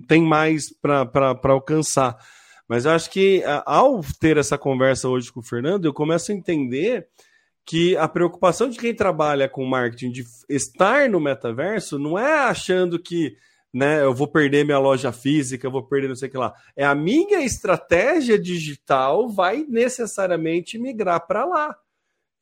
[0.08, 2.18] tem mais para alcançar.
[2.70, 6.36] Mas eu acho que ao ter essa conversa hoje com o Fernando, eu começo a
[6.36, 7.08] entender
[7.66, 13.02] que a preocupação de quem trabalha com marketing de estar no metaverso não é achando
[13.02, 13.36] que
[13.74, 14.04] né?
[14.04, 16.54] Eu vou perder minha loja física, eu vou perder não sei o que lá.
[16.76, 21.78] É a minha estratégia digital vai necessariamente migrar para lá.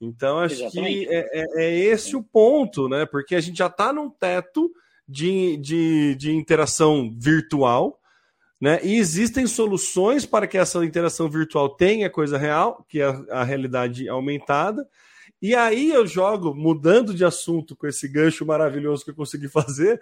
[0.02, 1.08] Então, acho Exatamente.
[1.08, 3.06] que é, é, é, esse o ponto, né?
[3.06, 4.72] Porque a gente já está num teto
[5.08, 8.00] de, de, de interação virtual,
[8.60, 8.80] né?
[8.84, 13.44] E existem soluções para que essa interação virtual tenha coisa real, que é a, a
[13.44, 14.88] realidade aumentada.
[15.42, 20.00] E aí eu jogo, mudando de assunto com esse gancho maravilhoso que eu consegui fazer,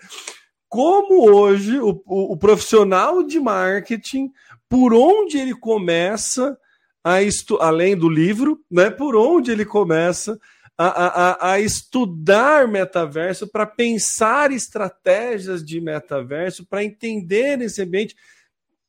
[0.70, 4.32] como hoje o, o, o, profissional de marketing,
[4.70, 6.58] por onde ele começa
[7.04, 8.90] a estu além do livro, né?
[8.90, 10.38] Por onde ele começa
[10.78, 18.15] a, a, a estudar metaverso para pensar estratégias de metaverso, para entender esse ambiente,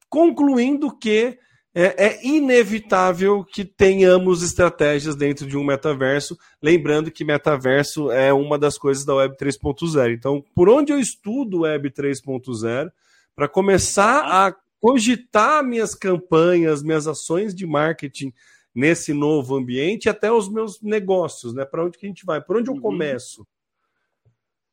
[0.09, 1.39] concluindo que
[1.75, 6.39] é, é, inevitável que tenhamos estratégias dentro de um metaverso.
[6.62, 10.12] Lembrando que metaverso é uma das coisas da Web 3.0.
[10.12, 12.91] Então, por onde eu estudo Web 3.0,
[13.35, 18.33] para começar a cogitar minhas campanhas, minhas ações de marketing
[18.75, 21.64] nesse novo ambiente, até os meus negócios, né?
[21.64, 22.41] Para onde que a gente vai?
[22.41, 22.81] Por onde eu uhum.
[22.81, 23.47] começo?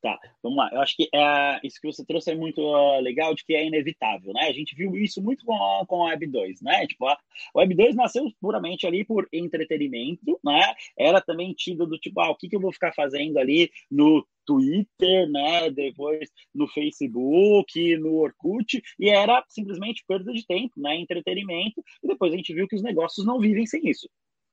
[0.05, 0.69] Tá, vamos lá.
[0.71, 2.61] Eu acho que é, isso que você trouxe é muito
[2.99, 4.41] legal, de que é inevitável, né?
[4.41, 6.85] A gente viu isso muito com a, com a Web 2, né?
[6.85, 7.17] Tipo, a
[7.55, 10.75] Web 2 nasceu puramente ali por entretenimento, né?
[10.95, 14.23] Era também tido do tipo, ah, o que, que eu vou ficar fazendo ali no
[14.45, 15.71] Twitter, né?
[15.71, 20.97] Depois no Facebook, no Orkut, e era simplesmente perda de tempo, né?
[20.97, 24.07] Entretenimento, e depois a gente viu que os negócios não vivem sem isso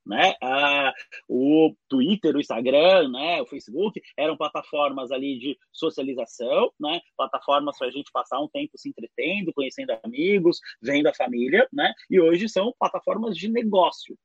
[0.05, 0.35] né?
[0.43, 0.93] Ah,
[1.29, 3.41] o Twitter, o Instagram, né?
[3.43, 7.01] O Facebook eram plataformas ali de socialização, né?
[7.17, 11.93] Plataformas para a gente passar um tempo se entretendo, conhecendo amigos, vendo a família, né?
[12.11, 14.17] E hoje são plataformas de negócio.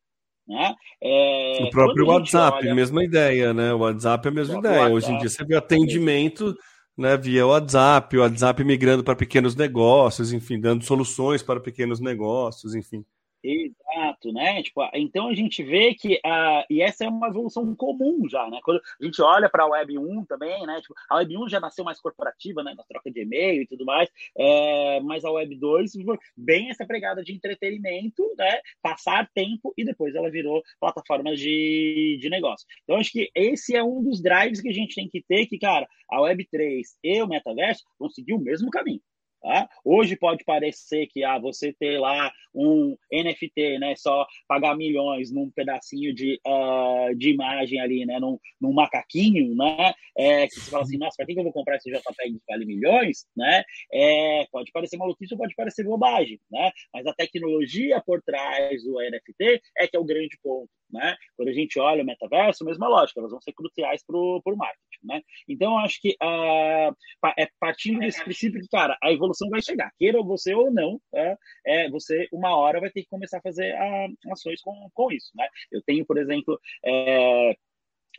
[0.48, 0.74] Né?
[1.04, 2.74] É, o próprio WhatsApp, olha...
[2.74, 3.74] mesma ideia, né?
[3.74, 4.76] O WhatsApp é a mesma ideia.
[4.76, 6.56] WhatsApp, Hoje em dia você vê atendimento
[6.98, 12.74] né, via WhatsApp, o WhatsApp migrando para pequenos negócios, enfim, dando soluções para pequenos negócios,
[12.74, 13.06] enfim.
[13.44, 14.64] Exato, né?
[14.64, 18.60] Tipo, então a gente vê que a, e essa é uma evolução comum já, né?
[18.64, 20.82] Quando a gente olha para a Web 1 também, né?
[20.82, 22.74] Tipo, a Web 1 já nasceu mais corporativa, né?
[22.76, 25.92] Na troca de e-mail e tudo mais, é, mas a Web 2
[26.36, 28.60] bem essa pegada de entretenimento, né?
[28.82, 32.66] Passar tempo e depois ela virou plataforma de, de negócio.
[32.84, 35.60] Então acho que esse é um dos drives que a gente tem que ter, que,
[35.60, 39.02] cara, a Web 3 e o metaverso vão seguir o mesmo caminho.
[39.48, 39.70] Tá?
[39.86, 45.50] Hoje pode parecer que ah, você ter lá um NFT, né, só pagar milhões num
[45.52, 50.84] pedacinho de, uh, de imagem ali, né, num, num macaquinho, né, é, que você fala
[50.84, 54.72] assim, nossa, para que eu vou comprar esse JPEG que vale milhões, né, é, pode
[54.72, 59.88] parecer maluquice ou pode parecer bobagem, né, mas a tecnologia por trás do NFT é
[59.88, 63.32] que é o grande ponto, né, quando a gente olha o metaverso, mesma lógica, elas
[63.32, 66.96] vão ser cruciais para o marketing, né, então eu acho que uh,
[67.38, 71.38] é partindo desse princípio que, cara, a evolução vai chegar, queira você ou não, é,
[71.66, 75.32] é você uma hora vai ter que começar a fazer a, ações com, com isso,
[75.36, 75.48] né?
[75.72, 77.58] Eu tenho, por exemplo, é,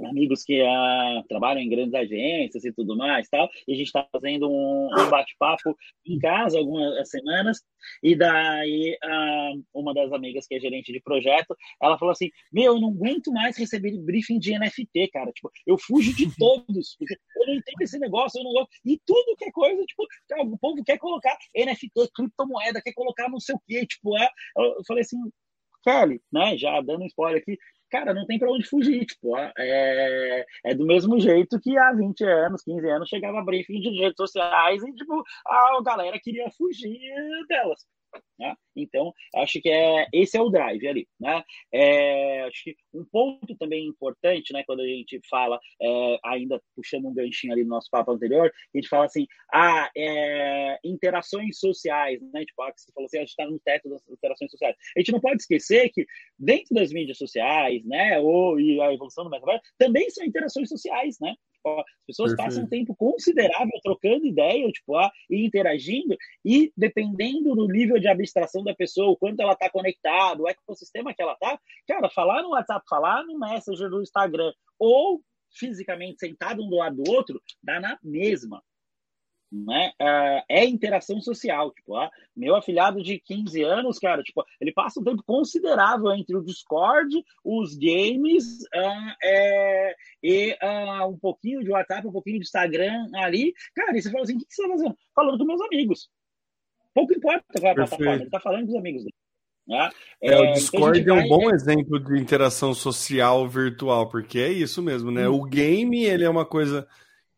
[0.00, 4.06] amigos que uh, trabalham em grandes agências e tudo mais, tal, e a gente está
[4.12, 5.76] fazendo um, um bate-papo
[6.06, 7.60] em casa algumas semanas,
[8.02, 12.74] e daí uh, uma das amigas que é gerente de projeto, ela falou assim, meu,
[12.74, 17.46] eu não aguento mais receber briefing de NFT, cara, tipo, eu fujo de todos, eu
[17.46, 20.06] não entendo esse negócio, eu não gosto, e tudo que é coisa, tipo,
[20.40, 24.84] o povo quer colocar NFT, criptomoeda, quer colocar não sei o quê, tipo, é, eu
[24.86, 25.18] falei assim,
[25.82, 27.58] Kelly, né, já dando um spoiler aqui,
[27.90, 29.06] cara, não tem para onde fugir.
[29.06, 34.00] Tipo, é, é do mesmo jeito que há 20 anos, 15 anos, chegava briefing de
[34.00, 36.98] redes sociais e, tipo, a galera queria fugir
[37.48, 37.84] delas.
[38.38, 38.54] Né?
[38.76, 41.08] Então, acho que é, esse é o drive ali.
[41.18, 41.42] Né?
[41.72, 47.06] É, acho que um ponto também importante, né, quando a gente fala, é, ainda puxando
[47.06, 52.20] um ganchinho ali no nosso papo anterior, a gente fala assim, ah, é, interações sociais,
[52.32, 52.44] né?
[52.44, 54.76] Tipo, ah, você falou assim, a gente está no teto das interações sociais.
[54.96, 56.06] A gente não pode esquecer que
[56.38, 61.18] dentro das mídias sociais, né, ou e a evolução do metaverso, também são interações sociais,
[61.20, 61.34] né?
[61.58, 62.48] Tipo, as pessoas Perfeito.
[62.48, 68.08] passam um tempo considerável trocando ideia, tipo, ah, e interagindo, e dependendo do nível de
[68.08, 72.42] abstração da pessoa, o quanto ela está conectada, o ecossistema que ela está, cara, falar
[72.42, 77.40] no WhatsApp, falar no Messenger do Instagram, ou fisicamente sentado um do lado do outro,
[77.62, 78.62] dá na mesma
[79.50, 79.92] né?
[79.98, 81.72] É, é interação social.
[81.72, 86.36] Tipo, ah, meu afilhado de 15 anos, cara, tipo, ele passa um tempo considerável entre
[86.36, 90.56] o Discord, os games uh, é, e
[91.08, 93.54] um pouquinho de WhatsApp, um pouquinho de Instagram ali.
[93.74, 94.96] Cara, e você fala assim: o que você está fazendo?
[95.14, 96.08] Falando com meus amigos.
[96.94, 99.14] Pouco importa qual é a plataforma, ele está falando com os amigos dele.
[99.68, 99.90] Né?
[100.22, 104.50] É, é, o Discord então é um bom exemplo de interação social virtual, porque é
[104.50, 105.28] isso mesmo, né?
[105.28, 105.34] Hum.
[105.34, 106.88] O game, ele é uma coisa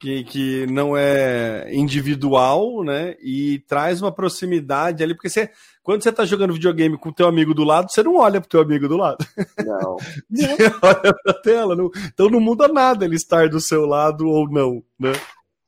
[0.00, 3.14] que, que não é individual, né?
[3.22, 5.50] E traz uma proximidade ali, porque você,
[5.82, 8.48] quando você tá jogando videogame com o teu amigo do lado, você não olha pro
[8.48, 9.24] teu amigo do lado.
[9.58, 9.96] Não.
[10.32, 11.76] você olha pra tela.
[11.76, 15.12] Não, então não muda nada ele estar do seu lado ou não, né?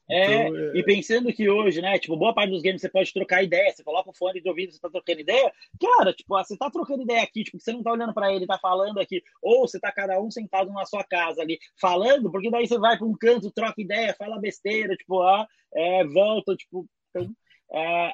[0.09, 3.13] É, então, é, e pensando que hoje, né, tipo, boa parte dos games você pode
[3.13, 6.57] trocar ideia, você coloca o fone de ouvido, você tá trocando ideia, cara, tipo, você
[6.57, 9.67] tá trocando ideia aqui, tipo, você não tá olhando para ele, tá falando aqui, ou
[9.67, 13.07] você tá cada um sentado na sua casa ali, falando, porque daí você vai para
[13.07, 17.35] um canto, troca ideia, fala besteira, tipo, ah, é, volta, tipo, então,
[17.73, 18.13] é,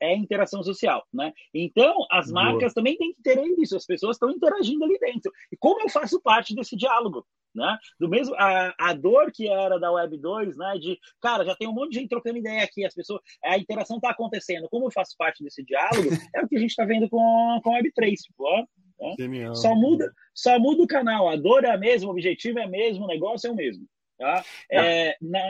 [0.00, 1.32] é interação social, né?
[1.54, 2.74] Então, as marcas Boa.
[2.74, 5.32] também têm que ter isso, as pessoas estão interagindo ali dentro.
[5.50, 7.26] E como eu faço parte desse diálogo?
[7.58, 7.76] Né?
[7.98, 10.78] Do mesmo a, a dor que era da Web 2, né?
[10.78, 13.96] De cara, já tem um monte de gente trocando ideia aqui, as pessoas, a interação
[13.96, 14.68] está acontecendo.
[14.70, 17.70] Como eu faço parte desse diálogo, é o que a gente está vendo com com
[17.70, 18.64] a Web 3, tipo, ó,
[19.00, 19.54] né?
[19.54, 21.28] Só muda, só muda o canal.
[21.28, 23.86] A dor é a mesma, o objetivo é o mesmo, o negócio é o mesmo,
[24.16, 24.44] tá?
[24.70, 25.40] É, na...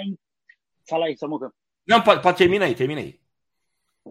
[0.88, 1.52] Fala aí, Samuca.
[1.86, 3.18] Não, pode, pode termina aí, termina aí.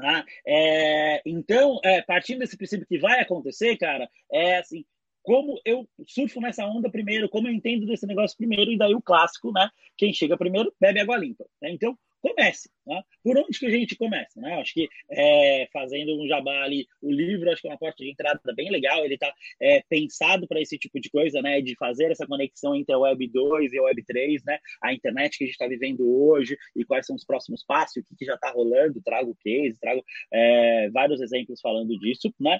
[0.01, 4.85] Ah, é, então, é, partindo desse princípio que vai acontecer, cara, é assim,
[5.27, 9.01] como eu surfo nessa onda primeiro, como eu entendo desse negócio primeiro, e daí o
[9.01, 9.69] clássico, né?
[9.97, 11.45] Quem chega primeiro bebe água limpa.
[11.61, 11.69] Né?
[11.71, 12.69] Então, comece.
[12.85, 13.01] Né?
[13.21, 14.39] Por onde que a gente começa?
[14.39, 14.53] Né?
[14.55, 18.09] Acho que é, fazendo um jabá ali, o livro acho que é uma porta de
[18.09, 21.61] entrada bem legal, ele está é, pensado para esse tipo de coisa, né?
[21.61, 24.59] de fazer essa conexão entre a Web 2 e a Web 3, né?
[24.81, 28.03] a internet que a gente está vivendo hoje e quais são os próximos passos, o
[28.03, 32.33] que, que já está rolando, trago case, trago é, vários exemplos falando disso.
[32.39, 32.59] Né?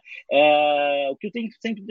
[1.09, 1.83] O que eu tenho sempre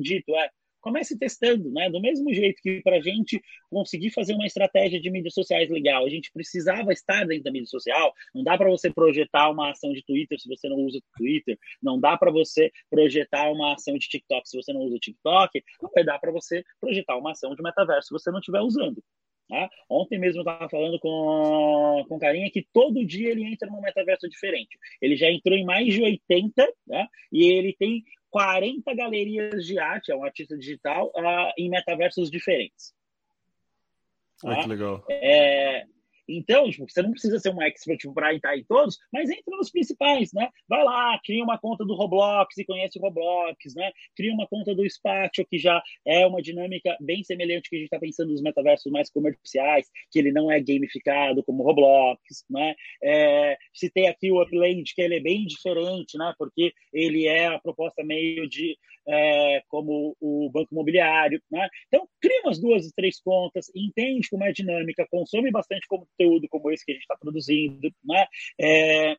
[0.00, 0.50] dito é
[0.80, 1.90] comece testando, né?
[1.90, 6.04] Do mesmo jeito que para a gente conseguir fazer uma estratégia de mídias sociais legal,
[6.04, 8.12] a gente precisava estar dentro da mídia social.
[8.34, 11.58] Não dá para você projetar uma ação de Twitter se você não usa Twitter.
[11.82, 15.62] Não dá para você projetar uma ação de TikTok se você não usa TikTok.
[15.82, 19.02] Não vai dar para você projetar uma ação de metaverso se você não estiver usando.
[19.50, 19.68] Tá?
[19.88, 24.28] Ontem mesmo eu estava falando com, com Carinha que todo dia ele entra num metaverso
[24.28, 24.78] diferente.
[25.02, 27.08] Ele já entrou em mais de 80 tá?
[27.32, 32.94] e ele tem 40 galerias de arte, é um artista digital, uh, em metaversos diferentes.
[34.44, 35.04] Ah, que legal.
[35.10, 35.84] É,
[36.36, 39.70] então, tipo, você não precisa ser um expert para entrar em todos, mas entra nos
[39.70, 40.48] principais, né?
[40.68, 43.92] Vai lá, cria uma conta do Roblox e conhece o Roblox, né?
[44.16, 47.86] Cria uma conta do Spatio, que já é uma dinâmica bem semelhante que a gente
[47.86, 52.74] está pensando nos metaversos mais comerciais, que ele não é gamificado como o Roblox, né?
[53.02, 56.34] É, citei aqui o Upland, que ele é bem diferente, né?
[56.38, 58.76] Porque ele é a proposta meio de
[59.10, 61.68] é, como o banco imobiliário, né?
[61.88, 66.70] Então, cria umas duas, três contas, entende como é a dinâmica, consome bastante conteúdo como
[66.70, 68.26] esse que a gente está produzindo, né?
[68.60, 69.16] É,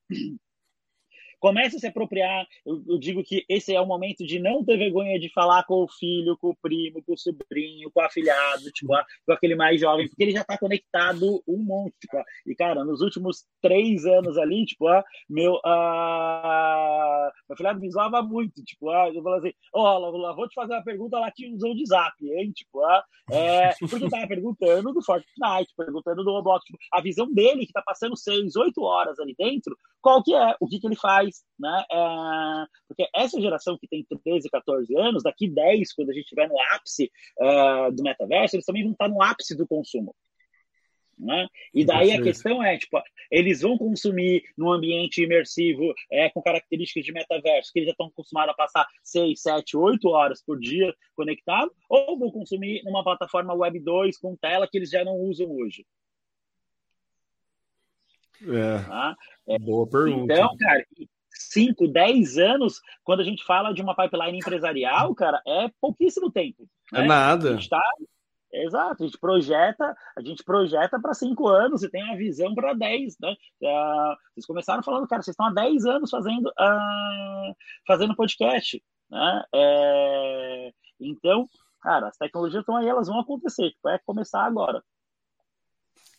[1.41, 2.45] comece a se apropriar.
[2.65, 5.83] Eu, eu, digo que esse é o momento de não ter vergonha de falar com
[5.83, 8.93] o filho, com o primo, com o sobrinho, com o afilhado, tipo,
[9.25, 11.95] com aquele mais jovem, porque ele já está conectado um monte.
[11.99, 14.85] Tipo, e, cara, nos últimos três anos ali, tipo,
[15.27, 18.63] meu, uh, meu afilhado me zoava muito.
[18.63, 21.73] Tipo, uh, eu falava assim: ó, oh, vou te fazer uma pergunta lá que usou
[21.73, 22.51] de zap, hein?
[22.51, 27.31] Tipo, uh, é, porque eu tava perguntando do Fortnite, perguntando do Roblox, tipo, a visão
[27.33, 30.87] dele, que tá passando seis, oito horas ali dentro, qual que é, o que, que
[30.87, 31.83] ele faz né?
[31.91, 36.47] É, porque essa geração que tem 13, 14 anos, daqui 10, quando a gente estiver
[36.47, 40.15] no ápice uh, do metaverso, eles também vão estar no ápice do consumo.
[41.21, 41.47] Né?
[41.71, 47.05] E daí a questão é, tipo, eles vão consumir num ambiente imersivo é, com características
[47.05, 50.91] de metaverso, que eles já estão acostumados a passar 6, 7, 8 horas por dia
[51.15, 55.47] conectado, ou vão consumir numa plataforma Web 2 com tela que eles já não usam
[55.51, 55.85] hoje.
[58.41, 59.15] É, tá?
[59.47, 60.33] é, boa pergunta.
[60.33, 60.83] Então, cara,
[61.33, 66.67] 5, 10 anos, quando a gente fala de uma pipeline empresarial, cara, é pouquíssimo tempo.
[66.91, 67.03] Né?
[67.03, 67.49] É nada.
[67.49, 67.81] A gente tá...
[68.53, 72.73] Exato, a gente projeta, a gente projeta para cinco anos e tem a visão para
[72.73, 73.31] 10, né?
[73.61, 77.55] Uh, vocês começaram falando, cara, vocês estão há 10 anos fazendo, uh,
[77.87, 79.43] fazendo podcast, né?
[79.55, 81.47] É, então,
[81.81, 84.83] cara, as tecnologias estão aí, elas vão acontecer, tipo, é começar agora.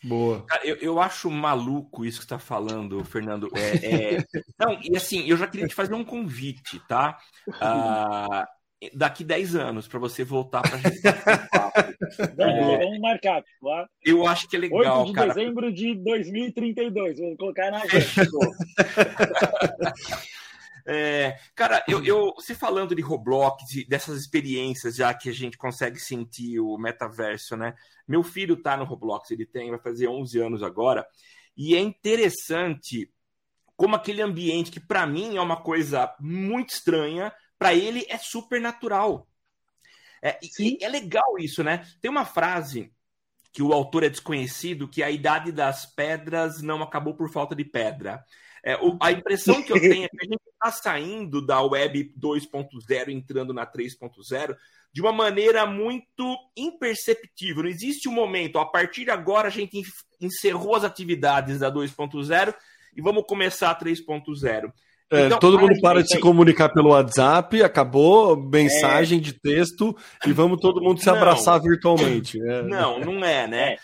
[0.04, 0.44] Boa.
[0.64, 3.48] Eu, eu acho maluco isso que está falando, Fernando.
[3.54, 4.24] É, é...
[4.58, 7.16] Não, e assim, eu já queria te fazer um convite, tá?
[7.48, 8.46] Uh,
[8.92, 11.00] daqui 10 anos, para você voltar para gente.
[11.06, 12.78] é...
[12.78, 13.88] Vamos marcar, tá?
[14.04, 15.34] Eu acho que é legal, 8 de cara.
[15.34, 18.30] dezembro de 2032, vamos colocar na agenda.
[20.86, 25.56] É, cara, eu, eu, você falando de Roblox, de, dessas experiências já que a gente
[25.56, 27.74] consegue sentir o metaverso, né?
[28.06, 31.06] Meu filho tá no Roblox, ele tem, vai fazer 11 anos agora,
[31.56, 33.10] e é interessante
[33.76, 38.60] como aquele ambiente que para mim é uma coisa muito estranha, para ele é super
[38.60, 39.28] natural.
[40.22, 41.84] É, e, é legal isso, né?
[42.00, 42.92] Tem uma frase
[43.52, 47.64] que o autor é desconhecido, que a idade das pedras não acabou por falta de
[47.64, 48.24] pedra.
[48.64, 52.12] É, o, a impressão que eu tenho é que a gente está saindo da web
[52.18, 54.56] 2.0 entrando na 3.0
[54.92, 57.62] de uma maneira muito imperceptível.
[57.62, 59.82] Não existe um momento, a partir de agora a gente
[60.20, 62.54] encerrou as atividades da 2.0
[62.94, 64.72] e vamos começar a 3.0.
[65.10, 69.20] É, então, todo mundo para de se comunicar pelo WhatsApp, acabou mensagem é...
[69.20, 69.94] de texto
[70.26, 72.40] e vamos todo mundo se abraçar virtualmente.
[72.40, 72.62] É.
[72.62, 73.76] Não, não é, né?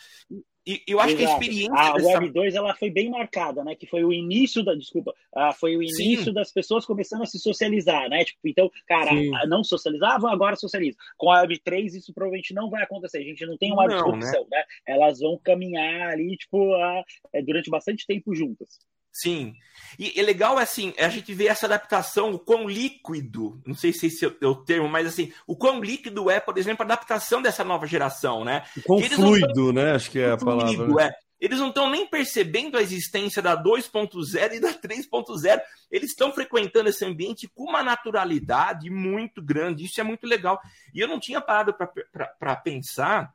[0.69, 0.73] É.
[0.73, 1.25] E eu acho Exato.
[1.25, 1.75] que a experiência.
[1.75, 2.07] A dessa...
[2.07, 3.75] Web 2 ela foi bem marcada, né?
[3.75, 4.75] Que foi o início da.
[4.75, 6.33] Desculpa, uh, foi o início Sim.
[6.33, 8.25] das pessoas começando a se socializar, né?
[8.25, 9.31] Tipo, então, cara, Sim.
[9.47, 10.99] não socializavam, agora socializam.
[11.17, 13.19] Com a Web 3, isso provavelmente não vai acontecer.
[13.19, 14.59] A gente não tem uma não, disrupção, né?
[14.59, 14.65] né?
[14.87, 17.05] Elas vão caminhar ali, tipo, uh,
[17.45, 18.79] durante bastante tempo juntas.
[19.21, 19.55] Sim.
[19.99, 24.07] E é legal, assim, a gente vê essa adaptação, o quão líquido, não sei se
[24.07, 27.65] esse é o termo, mas assim, o quão líquido é, por exemplo, a adaptação dessa
[27.65, 28.65] nova geração, né?
[28.77, 29.73] O quão fluido, tão...
[29.73, 29.93] né?
[29.93, 30.75] Acho que é a palavra.
[30.75, 31.13] Fluido, é.
[31.41, 35.61] Eles não estão nem percebendo a existência da 2.0 e da 3.0.
[35.91, 39.85] Eles estão frequentando esse ambiente com uma naturalidade muito grande.
[39.85, 40.61] Isso é muito legal.
[40.93, 43.33] E eu não tinha parado para pensar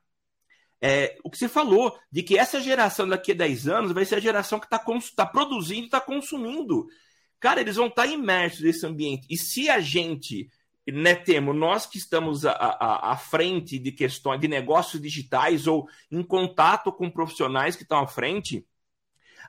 [0.86, 4.16] é, o que você falou, de que essa geração daqui a 10 anos vai ser
[4.16, 4.78] a geração que está
[5.16, 6.88] tá produzindo e está consumindo.
[7.40, 9.26] Cara, eles vão estar tá imersos nesse ambiente.
[9.30, 10.50] E se a gente,
[10.86, 16.22] né, Temo, nós que estamos à, à frente de questões de negócios digitais ou em
[16.22, 18.68] contato com profissionais que estão à frente,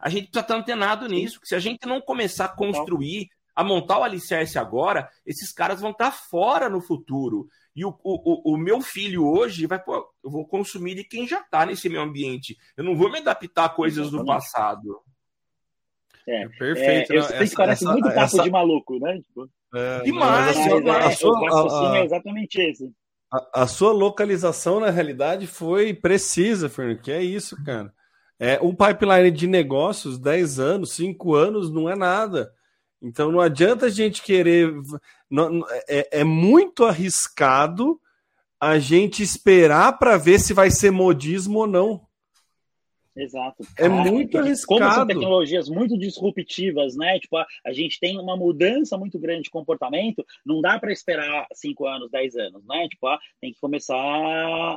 [0.01, 1.41] a gente precisa estar antenado nisso.
[1.41, 5.81] Que se a gente não começar a construir, a montar o alicerce agora, esses caras
[5.81, 7.49] vão estar tá fora no futuro.
[7.75, 11.41] E o, o, o meu filho hoje vai, pô, eu vou consumir de quem já
[11.41, 12.57] está nesse meu ambiente.
[12.77, 15.03] Eu não vou me adaptar a coisas do passado.
[16.27, 17.13] É, é perfeito.
[17.13, 18.43] É, eu sei que parece essa, muito papo essa...
[18.43, 19.21] de maluco, né?
[19.21, 21.07] Tipo, é, demais, mas, demais.
[21.07, 22.93] A, sua, a, a, é exatamente esse.
[23.33, 27.93] A, a, sua localização, na realidade, foi precisa, Fernando, que é isso, cara.
[28.39, 32.53] É, um pipeline de negócios, 10 anos, 5 anos, não é nada.
[33.05, 34.73] Então não adianta a gente querer.
[35.87, 38.01] É, é muito arriscado
[38.59, 42.01] a gente esperar para ver se vai ser modismo ou não.
[43.17, 43.65] Exato.
[43.79, 44.81] É muito arriscado.
[44.81, 47.19] Como são tecnologias muito disruptivas, né?
[47.21, 51.47] Tipo, a, a gente tem uma mudança muito grande de comportamento, não dá para esperar
[51.53, 52.89] 5 anos, 10 anos, né?
[52.89, 53.97] Tipo, ah, tem que começar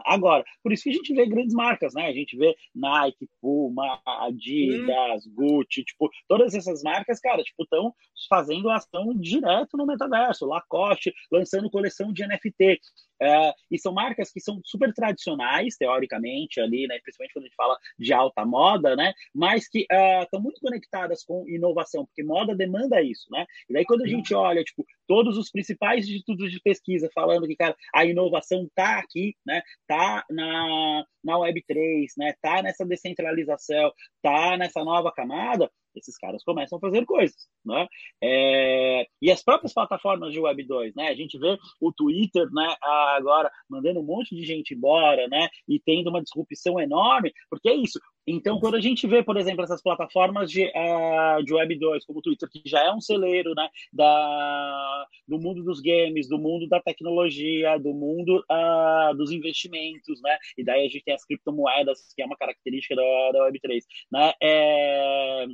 [0.05, 0.43] agora.
[0.61, 2.05] Por isso que a gente vê grandes marcas, né?
[2.05, 5.33] A gente vê Nike, Puma, Adidas, hum.
[5.35, 7.93] Gucci, tipo, todas essas marcas, cara, tipo, estão
[8.29, 10.45] fazendo ação direto no metaverso.
[10.45, 12.79] Lacoste lançando coleção de NFT.
[13.21, 16.99] É, e são marcas que são super tradicionais, teoricamente, ali, né?
[17.01, 19.13] Principalmente quando a gente fala de alta moda, né?
[19.33, 19.87] Mas que
[20.21, 23.45] estão uh, muito conectadas com inovação, porque moda demanda isso, né?
[23.69, 27.55] E daí quando a gente olha, tipo, todos os principais institutos de pesquisa falando que,
[27.55, 29.61] cara, a inovação tá aqui, né?
[29.87, 32.33] Tá na, na Web3, né?
[32.41, 33.91] Tá nessa descentralização,
[34.21, 37.87] tá nessa nova camada, esses caras começam a fazer coisas, né?
[38.21, 41.09] É, e as próprias plataformas de Web 2, né?
[41.09, 42.75] A gente vê o Twitter, né?
[43.17, 45.49] Agora mandando um monte de gente embora, né?
[45.67, 47.99] E tendo uma disrupção enorme, porque é isso.
[48.29, 52.19] Então, quando a gente vê, por exemplo, essas plataformas de, uh, de Web 2, como
[52.19, 56.67] o Twitter, que já é um celeiro né, da, do mundo dos games, do mundo
[56.67, 60.37] da tecnologia, do mundo uh, dos investimentos, né?
[60.57, 63.85] E daí a gente tem as criptomoedas, que é uma característica da, da Web 3,
[64.11, 64.33] né?
[64.43, 65.45] É,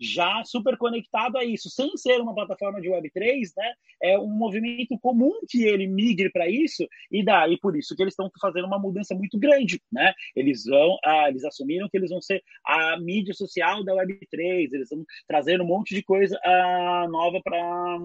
[0.00, 3.72] já super conectado a isso, sem ser uma plataforma de Web3, né?
[4.02, 8.12] É um movimento comum que ele migre para isso, e daí por isso que eles
[8.12, 10.12] estão fazendo uma mudança muito grande, né?
[10.34, 14.88] Eles vão, ah, eles assumiram que eles vão ser a mídia social da Web3, eles
[14.90, 17.98] vão trazer um monte de coisa ah, nova para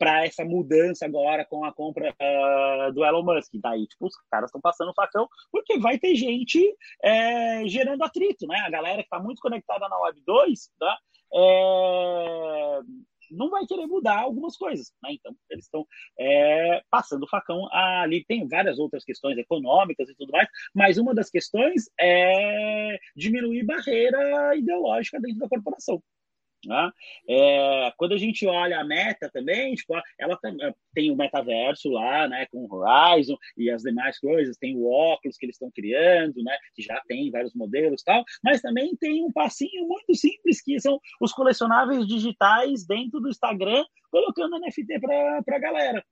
[0.00, 3.52] para essa mudança agora com a compra uh, do Elon Musk.
[3.56, 8.46] Daí, tipo, os caras estão passando o facão, porque vai ter gente é, gerando atrito,
[8.46, 8.58] né?
[8.60, 10.98] A galera que está muito conectada na Web 2, tá?
[11.32, 12.80] É,
[13.30, 15.10] não vai querer mudar algumas coisas, né?
[15.12, 15.86] Então, eles estão
[16.18, 18.24] é, passando o facão ali.
[18.24, 24.56] Tem várias outras questões econômicas e tudo mais, mas uma das questões é diminuir barreira
[24.56, 26.02] ideológica dentro da corporação.
[26.66, 26.90] Né?
[27.28, 30.38] É, quando a gente olha a meta também, tipo, ela
[30.94, 35.38] tem o metaverso lá, né, com o Horizon e as demais coisas, tem o óculos
[35.38, 39.32] que eles estão criando, né, que já tem vários modelos tal, mas também tem um
[39.32, 45.58] passinho muito simples que são os colecionáveis digitais dentro do Instagram, colocando NFT para a
[45.58, 46.04] galera.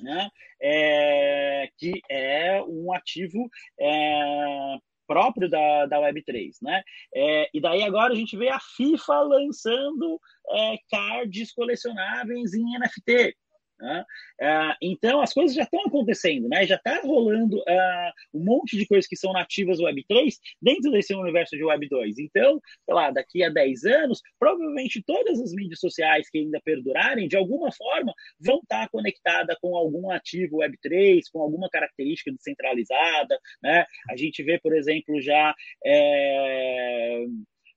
[0.00, 0.30] Né?
[0.62, 3.50] É, que é um ativo
[3.80, 4.78] é,
[5.08, 6.82] próprio da, da Web3, né?
[7.14, 13.34] É, e daí agora a gente vê a FIFA lançando é, cards colecionáveis em NFT.
[13.80, 14.04] Né?
[14.40, 16.66] Uh, então, as coisas já estão acontecendo, né?
[16.66, 21.14] já está rolando uh, um monte de coisas que são nativas do Web3 dentro desse
[21.14, 22.14] universo de Web2.
[22.18, 27.28] Então, sei lá, daqui a 10 anos, provavelmente todas as mídias sociais que ainda perdurarem,
[27.28, 33.38] de alguma forma, vão estar tá conectadas com algum ativo Web3, com alguma característica descentralizada.
[33.62, 33.84] Né?
[34.10, 35.54] A gente vê, por exemplo, já.
[35.84, 37.24] É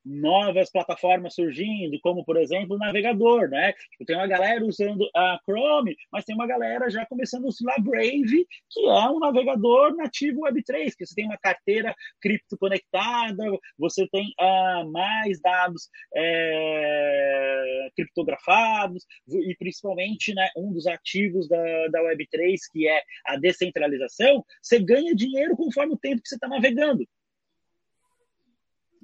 [0.05, 3.73] novas plataformas surgindo, como por exemplo o navegador, né?
[3.91, 7.75] Tipo, tem uma galera usando a Chrome, mas tem uma galera já começando a usar
[7.79, 13.43] Brave, que é um navegador nativo Web3, que você tem uma carteira cripto conectada,
[13.77, 22.01] você tem uh, mais dados é, criptografados e principalmente, né, um dos ativos da, da
[22.01, 27.05] Web3 que é a descentralização, você ganha dinheiro conforme o tempo que você está navegando.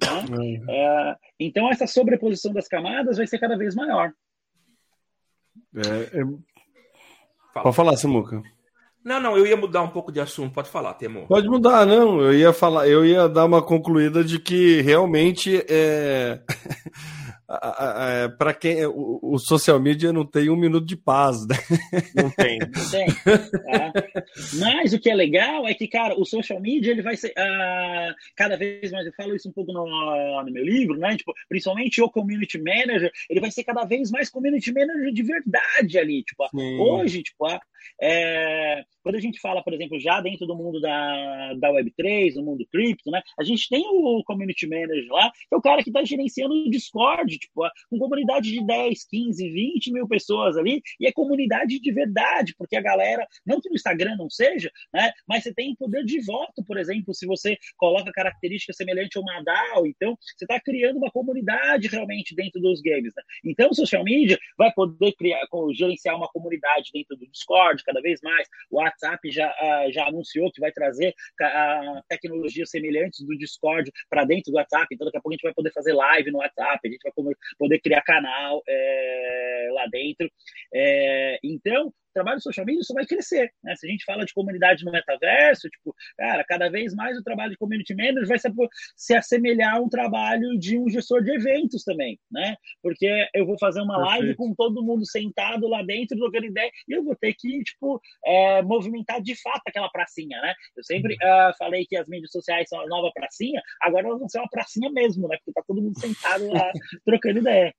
[0.00, 0.62] Né?
[0.68, 1.16] É.
[1.40, 4.12] então, essa sobreposição das camadas vai ser cada vez maior.
[5.74, 6.24] É, é...
[7.52, 8.42] Pode falar, Samuca.
[9.04, 10.52] Não, não, eu ia mudar um pouco de assunto.
[10.52, 11.26] Pode falar, Temo.
[11.26, 12.20] Pode mudar, não.
[12.20, 16.42] Eu ia falar, eu ia dar uma concluída de que realmente é.
[17.50, 21.56] É, para quem o, o, social media não tem um minuto de paz, né?
[22.14, 22.58] Não tem.
[22.68, 23.06] Não tem.
[23.06, 23.92] Tá?
[24.58, 28.14] Mas o que é legal é que, cara, o social media ele vai ser uh,
[28.36, 29.06] cada vez mais.
[29.06, 29.86] Eu falo isso um pouco no,
[30.44, 31.16] no, meu livro, né?
[31.16, 35.98] Tipo, principalmente o community manager, ele vai ser cada vez mais community manager de verdade
[35.98, 36.22] ali.
[36.24, 36.78] Tipo, Sim.
[36.78, 37.58] hoje, tipo, uh,
[38.00, 42.42] é, quando a gente fala, por exemplo, já dentro do mundo da, da Web3, no
[42.42, 43.22] mundo cripto, né?
[43.38, 46.70] A gente tem o community manager lá, que é o cara que está gerenciando o
[46.70, 51.92] Discord, tipo, com comunidade de 10, 15, 20 mil pessoas ali, e é comunidade de
[51.92, 55.10] verdade, porque a galera, não que no Instagram não seja, né?
[55.26, 59.86] Mas você tem poder de voto, por exemplo, se você coloca características semelhantes ao Nadal,
[59.86, 63.22] então você está criando uma comunidade realmente dentro dos games, né?
[63.44, 65.40] Então social media vai poder criar,
[65.72, 70.50] gerenciar uma comunidade dentro do Discord cada vez mais, o WhatsApp já, uh, já anunciou
[70.52, 74.86] que vai trazer uh, tecnologias semelhantes do Discord para dentro do WhatsApp.
[74.92, 77.34] Então, daqui a pouco a gente vai poder fazer live no WhatsApp, a gente vai
[77.58, 80.30] poder criar canal é, lá dentro.
[80.72, 83.52] É, então, trabalho social media só vai crescer.
[83.62, 83.74] Né?
[83.76, 87.52] Se a gente fala de comunidade no metaverso, tipo, cara, cada vez mais o trabalho
[87.52, 88.48] de community manager vai se,
[88.96, 92.56] se assemelhar a um trabalho de um gestor de eventos também, né?
[92.82, 94.20] Porque eu vou fazer uma Perfeito.
[94.20, 98.00] live com todo mundo sentado lá dentro, trocando ideia, e eu vou ter que, tipo,
[98.24, 100.54] é, movimentar de fato aquela pracinha, né?
[100.76, 104.28] Eu sempre uh, falei que as mídias sociais são a nova pracinha, agora elas vão
[104.28, 105.36] ser uma pracinha mesmo, né?
[105.36, 106.70] Porque tá todo mundo sentado lá
[107.04, 107.74] trocando ideia.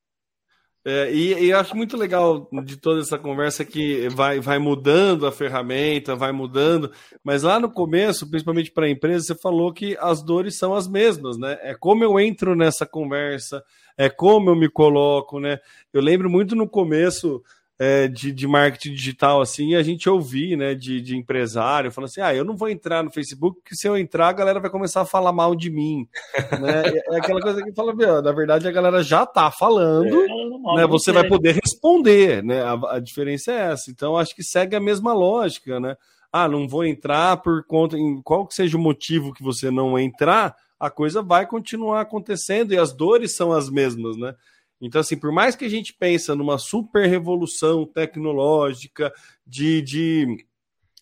[0.86, 5.32] É, e, e acho muito legal de toda essa conversa que vai, vai mudando a
[5.32, 6.90] ferramenta, vai mudando,
[7.22, 10.88] mas lá no começo, principalmente para a empresa, você falou que as dores são as
[10.88, 11.58] mesmas, né?
[11.62, 13.62] É como eu entro nessa conversa,
[13.98, 15.60] é como eu me coloco, né?
[15.92, 17.44] Eu lembro muito no começo
[17.80, 22.20] é, de, de marketing digital, assim, a gente ouvir, né, de, de empresário, falando assim,
[22.20, 25.02] ah, eu não vou entrar no Facebook, porque se eu entrar, a galera vai começar
[25.02, 26.06] a falar mal de mim,
[26.60, 26.84] né?
[26.86, 30.76] É, é aquela coisa que fala, meu, na verdade, a galera já tá falando, é,
[30.76, 34.76] né, você vai poder responder, né, a, a diferença é essa, então acho que segue
[34.76, 35.96] a mesma lógica, né,
[36.34, 39.98] ah, não vou entrar por conta, em qual que seja o motivo que você não
[39.98, 44.34] entrar, a coisa vai continuar acontecendo e as dores são as mesmas, né?
[44.82, 49.12] Então, assim, por mais que a gente pense numa super revolução tecnológica,
[49.46, 50.46] de, de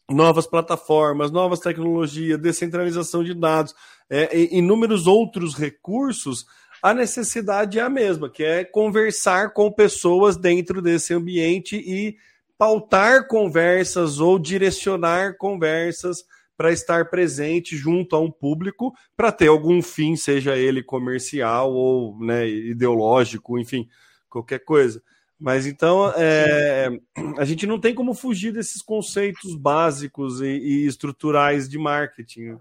[0.09, 3.75] novas plataformas, novas tecnologias, descentralização de dados,
[4.09, 6.45] é, inúmeros outros recursos,
[6.81, 12.15] a necessidade é a mesma, que é conversar com pessoas dentro desse ambiente e
[12.57, 16.23] pautar conversas ou direcionar conversas
[16.57, 22.19] para estar presente junto a um público para ter algum fim, seja ele comercial ou
[22.19, 23.87] né, ideológico, enfim,
[24.27, 25.01] qualquer coisa.
[25.39, 26.89] Mas então é,
[27.37, 32.57] a gente não tem como fugir desses conceitos básicos e, e estruturais de marketing.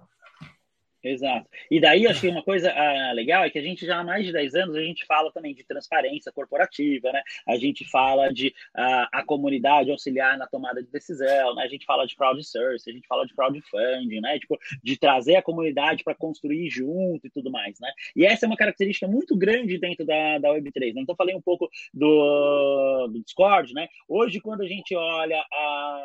[1.07, 1.49] Exato.
[1.71, 4.27] E daí, acho que uma coisa ah, legal é que a gente já há mais
[4.27, 7.23] de 10 anos, a gente fala também de transparência corporativa, né?
[7.47, 11.63] A gente fala de ah, a comunidade auxiliar na tomada de decisão, né?
[11.63, 14.37] A gente fala de crowdsourcing, a gente fala de crowdfunding, né?
[14.41, 17.93] Tipo, de trazer a comunidade para construir junto e tudo mais, né?
[18.17, 21.03] E essa é uma característica muito grande dentro da, da Web3, né?
[21.03, 23.87] Então, falei um pouco do, do Discord, né?
[24.09, 26.03] Hoje, quando a gente olha a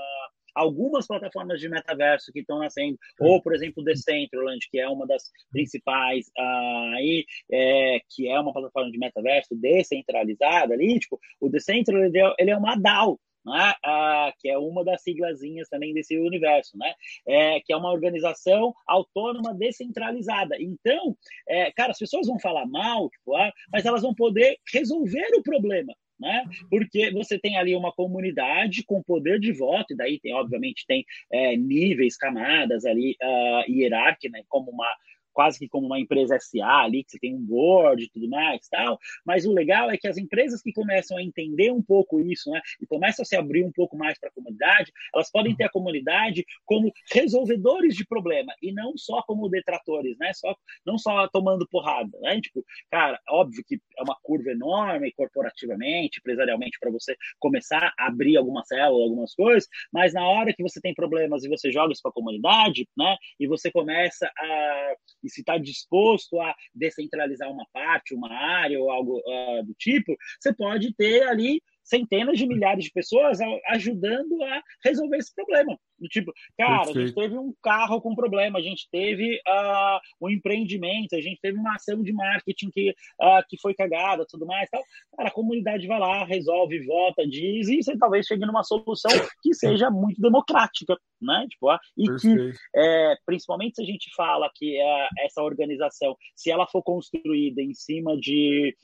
[0.56, 5.24] algumas plataformas de metaverso que estão nascendo, ou, por exemplo, Decentraland, que é uma das
[5.52, 12.18] principais uh, aí, é, que é uma plataforma de metaverso descentralizada ali, tipo, o Decentraland,
[12.38, 13.74] ele é uma DAO, né?
[13.84, 16.94] Ah, que é uma das siglazinhas também desse universo, né?
[17.28, 20.56] É, que é uma organização autônoma descentralizada.
[20.60, 21.16] Então,
[21.48, 25.44] é, cara, as pessoas vão falar mal, tipo, ah, mas elas vão poder resolver o
[25.44, 26.46] problema né?
[26.70, 31.04] Porque você tem ali uma comunidade com poder de voto, e daí tem, obviamente, tem
[31.32, 34.44] é, níveis, camadas ali, uh, hierárquica, né?
[34.48, 34.88] como uma
[35.34, 38.68] quase que como uma empresa SA ali, que você tem um board e tudo mais
[38.70, 39.00] tal.
[39.26, 42.62] Mas o legal é que as empresas que começam a entender um pouco isso, né,
[42.82, 45.70] e começam a se abrir um pouco mais para a comunidade, elas podem ter a
[45.70, 50.34] comunidade como resolvedores de problema e não só como detratores, né?
[50.34, 50.56] Só,
[50.86, 52.40] não só tomando porrada, né?
[52.42, 58.38] Tipo, cara, óbvio que é uma curva enorme corporativamente, empresarialmente, para você começar a abrir
[58.38, 62.02] alguma célula, algumas coisas, mas na hora que você tem problemas e você joga isso
[62.02, 63.16] para a comunidade, né?
[63.40, 68.90] E você começa a e se está disposto a descentralizar uma parte, uma área ou
[68.90, 74.62] algo uh, do tipo, você pode ter ali centenas de milhares de pessoas ajudando a
[74.84, 75.78] resolver esse problema.
[76.00, 76.98] Do tipo, cara, Perfeito.
[76.98, 81.40] a gente teve um carro com problema, a gente teve uh, um empreendimento, a gente
[81.40, 84.68] teve uma ação de marketing que, uh, que foi cagada, tudo mais.
[84.70, 84.82] Tal.
[85.16, 89.12] Cara, a comunidade vai lá, resolve, vota, diz, e você talvez chegue numa solução
[89.44, 91.46] que seja muito democrática, né?
[91.50, 92.52] Tipo, uh, e Perfeito.
[92.52, 94.78] que, é, principalmente se a gente fala que
[95.20, 98.76] essa organização, se ela for construída em cima de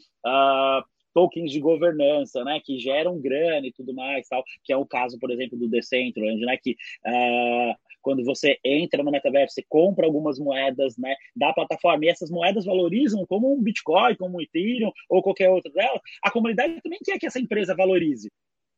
[1.17, 5.17] tokens de governança, né, que geram grana e tudo mais, tal, que é o caso,
[5.17, 6.73] por exemplo, do Decentraland, né, que
[7.07, 12.29] uh, quando você entra no metaverso, você compra algumas moedas, né, da plataforma, e essas
[12.29, 16.99] moedas valorizam como um Bitcoin, como um Ethereum ou qualquer outra delas, a comunidade também
[17.03, 18.31] quer que essa empresa valorize.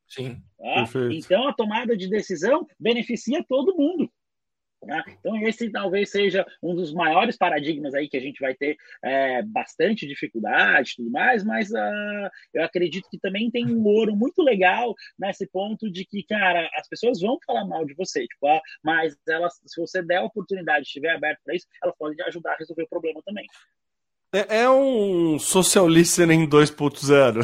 [0.07, 0.37] Sim.
[0.57, 0.85] Tá?
[1.11, 4.09] Então, a tomada de decisão beneficia todo mundo.
[4.81, 5.03] Né?
[5.19, 9.41] Então, esse talvez seja um dos maiores paradigmas aí que a gente vai ter é,
[9.43, 14.95] bastante dificuldade tudo mais, mas uh, eu acredito que também tem um ouro muito legal
[15.17, 19.17] nesse ponto de que, cara, as pessoas vão falar mal de você, tipo, uh, mas
[19.27, 22.83] elas, se você der a oportunidade, estiver aberto para isso, elas podem ajudar a resolver
[22.83, 23.45] o problema também.
[24.31, 27.41] É, é um social listening 2.0,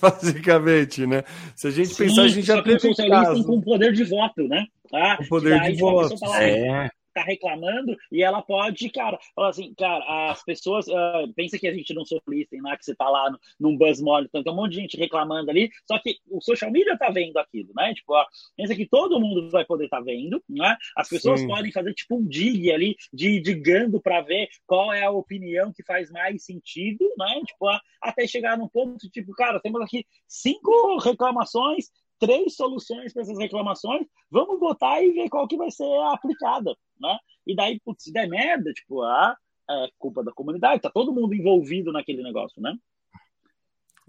[0.00, 1.22] basicamente, né?
[1.54, 4.04] Se a gente Sim, pensar, a gente já teve um social listening com poder de
[4.04, 4.64] voto, né?
[4.90, 5.18] Tá?
[5.20, 6.16] O poder de voto.
[6.34, 11.66] É tá reclamando e ela pode, cara, falar assim, cara, as pessoas, uh, pensa que
[11.66, 14.52] a gente não solista lá, que você tá lá no, num buzz monitor, então tem
[14.52, 17.94] um monte de gente reclamando ali, só que o social media tá vendo aquilo, né?
[17.94, 18.24] Tipo, ó,
[18.56, 20.76] pensa que todo mundo vai poder estar tá vendo, né?
[20.96, 21.48] As pessoas Sim.
[21.48, 25.82] podem fazer tipo um dig ali, de digando para ver qual é a opinião que
[25.82, 27.40] faz mais sentido, né?
[27.46, 31.86] Tipo, ó, até chegar num ponto, tipo, cara, temos aqui cinco reclamações,
[32.18, 37.18] três soluções para essas reclamações, vamos votar e ver qual que vai ser aplicada, né?
[37.46, 39.36] E daí, putz, se der merda, tipo, ah,
[39.68, 42.76] é culpa da comunidade, tá todo mundo envolvido naquele negócio, né?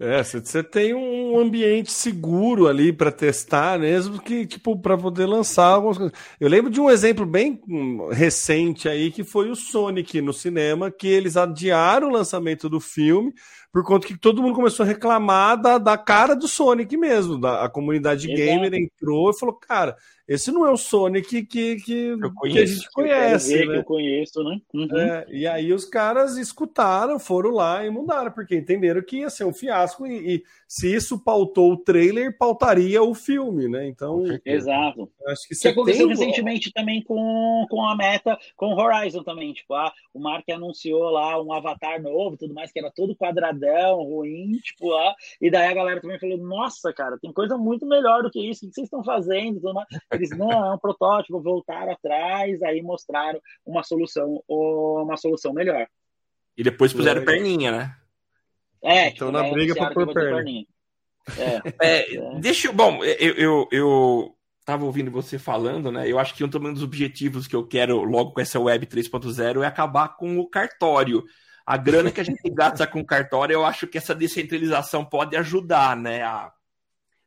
[0.00, 5.66] É, você tem um ambiente seguro ali para testar, mesmo que, tipo, para poder lançar
[5.66, 6.16] algumas coisas.
[6.38, 10.88] Eu lembro de um exemplo bem hum, recente aí, que foi o Sonic no cinema,
[10.88, 13.34] que eles adiaram o lançamento do filme
[13.78, 17.38] por conta que todo mundo começou a reclamar da, da cara do Sonic mesmo.
[17.38, 18.42] Da, a comunidade Exato.
[18.42, 19.96] gamer entrou e falou, cara,
[20.28, 23.64] esse não é o Sonic que, que, que a gente conhece.
[23.64, 23.72] né?
[23.72, 24.60] Que eu conheço, né?
[24.74, 24.98] Uhum.
[24.98, 29.44] É, e aí os caras escutaram, foram lá e mudaram, porque entenderam que ia ser
[29.44, 33.88] um fiasco e, e se isso pautou o trailer, pautaria o filme, né?
[33.88, 34.22] Então.
[34.44, 35.10] Exato.
[35.28, 36.16] Acho que isso aconteceu tem...
[36.16, 39.54] recentemente também com, com a meta, com o Horizon também.
[39.54, 43.67] Tipo, ah, o Mark anunciou lá um avatar novo tudo mais, que era todo quadradão,
[43.92, 48.22] ruim, tipo, ah, e daí a galera também falou: nossa, cara, tem coisa muito melhor
[48.22, 49.60] do que isso, o que vocês estão fazendo?
[50.12, 55.86] Eles, não, é um protótipo, voltaram atrás, aí mostraram uma solução, uma solução melhor.
[56.56, 57.96] E depois puseram perninha, né?
[58.82, 60.42] É, então na briga para pôr perna.
[61.36, 62.72] É, é, deixa eu.
[62.72, 66.06] Bom, eu, eu, eu tava ouvindo você falando, né?
[66.06, 69.66] Eu acho que um dos objetivos que eu quero logo com essa web 3.0 é
[69.66, 71.24] acabar com o cartório.
[71.68, 75.94] A grana que a gente gasta com cartório, eu acho que essa descentralização pode ajudar,
[75.94, 76.22] né?
[76.22, 76.50] A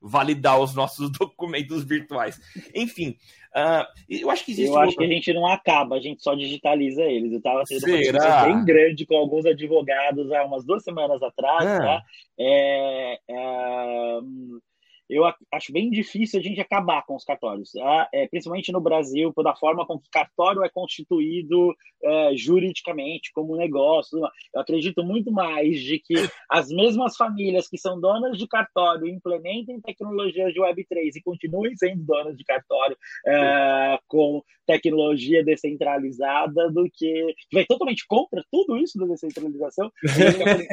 [0.02, 2.40] validar os nossos documentos virtuais.
[2.74, 3.16] Enfim,
[3.56, 4.72] uh, eu acho que existe.
[4.72, 7.34] Eu acho que a gente não acaba, a gente só digitaliza eles.
[7.34, 7.86] Eu estava tendo
[8.18, 11.78] uma bem grande com alguns advogados há umas duas semanas atrás, ah.
[11.78, 12.02] tá?
[12.40, 14.20] É, é,
[15.12, 18.10] eu acho bem difícil a gente acabar com os cartórios, tá?
[18.14, 24.20] é, principalmente no Brasil, da forma com que cartório é constituído é, juridicamente como negócio.
[24.54, 26.16] Eu acredito muito mais de que
[26.50, 32.04] as mesmas famílias que são donas de cartório implementem tecnologias de Web3 e continuem sendo
[32.04, 32.98] donas de cartório
[33.28, 39.92] é, com tecnologia descentralizada do que, que vai totalmente contra tudo isso da descentralização.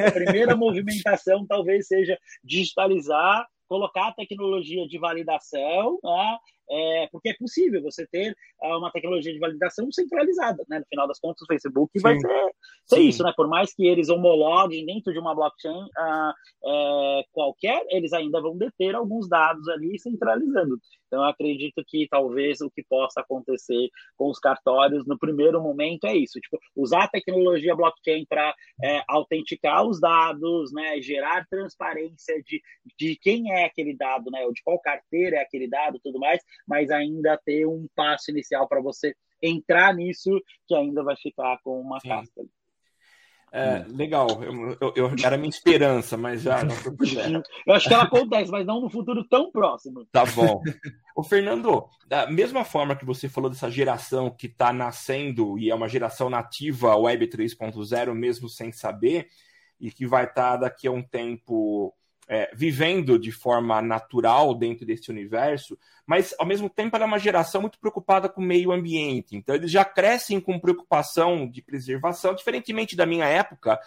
[0.05, 6.37] a primeira movimentação talvez seja digitalizar colocar a tecnologia de validação né,
[6.69, 10.79] é, porque é possível você ter uh, uma tecnologia de validação centralizada, né?
[10.79, 12.03] No final das contas, o Facebook Sim.
[12.03, 12.51] vai ser,
[12.85, 13.33] ser isso, né?
[13.35, 16.33] Por mais que eles homologuem dentro de uma blockchain uh,
[16.65, 20.79] é, qualquer, eles ainda vão deter alguns dados ali centralizando.
[21.09, 26.05] Então, eu acredito que talvez o que possa acontecer com os cartórios no primeiro momento
[26.05, 28.53] é isso, tipo, usar a tecnologia blockchain para
[28.83, 32.61] é, autenticar os dados, né, gerar transparência de,
[32.95, 36.41] de quem é aquele dado, né, ou de qual carteira é aquele dado, tudo mais,
[36.67, 41.79] mas ainda ter um passo inicial para você entrar nisso que ainda vai ficar com
[41.79, 42.09] uma Sim.
[42.09, 42.41] casca.
[43.51, 46.93] É, legal, eu, eu, eu, era minha esperança, mas já não foi
[47.65, 50.05] Eu acho que ela acontece, mas não no futuro tão próximo.
[50.11, 50.61] Tá bom.
[51.15, 55.75] O Fernando, da mesma forma que você falou dessa geração que está nascendo e é
[55.75, 59.27] uma geração nativa Web 3.0, mesmo sem saber,
[59.79, 61.93] e que vai estar tá daqui a um tempo
[62.31, 65.75] é, vivendo de forma natural dentro desse universo,
[66.05, 69.35] mas ao mesmo tempo ela é uma geração muito preocupada com o meio ambiente.
[69.35, 73.79] Então eles já crescem com preocupação de preservação, diferentemente da minha época.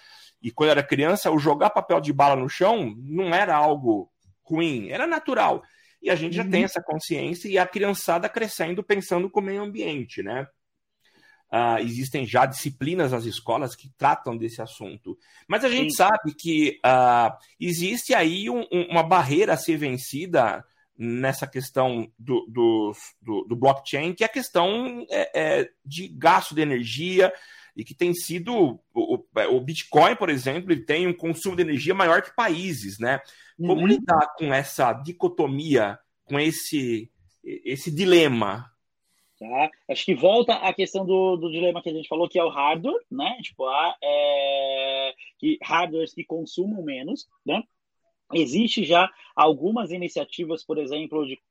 [0.42, 4.10] E quando eu era criança, o jogar papel de bala no chão não era algo
[4.42, 5.62] ruim, era natural.
[6.02, 6.64] E a gente já tem uhum.
[6.64, 10.48] essa consciência e a criançada crescendo pensando com o meio ambiente, né?
[11.52, 15.18] Uh, existem já disciplinas nas escolas que tratam desse assunto.
[15.46, 15.96] Mas a gente Sim.
[15.96, 20.64] sabe que uh, existe aí um, um, uma barreira a ser vencida
[20.96, 26.54] nessa questão do, do, do, do blockchain, que é a questão é, é, de gasto
[26.54, 27.32] de energia
[27.76, 31.94] e que tem sido o, o, Bitcoin, por exemplo, ele tem um consumo de energia
[31.94, 33.20] maior que países, né?
[33.56, 33.86] Como uhum.
[33.86, 37.10] lidar com essa dicotomia, com esse
[37.42, 38.71] esse dilema?
[39.42, 39.70] Tá?
[39.88, 42.48] Acho que volta à questão do, do dilema que a gente falou, que é o
[42.48, 43.38] hardware, né?
[43.42, 47.60] Tipo, ah, é, que hardwares que consumam menos, né?
[48.32, 51.42] Existe já algumas iniciativas, por exemplo, de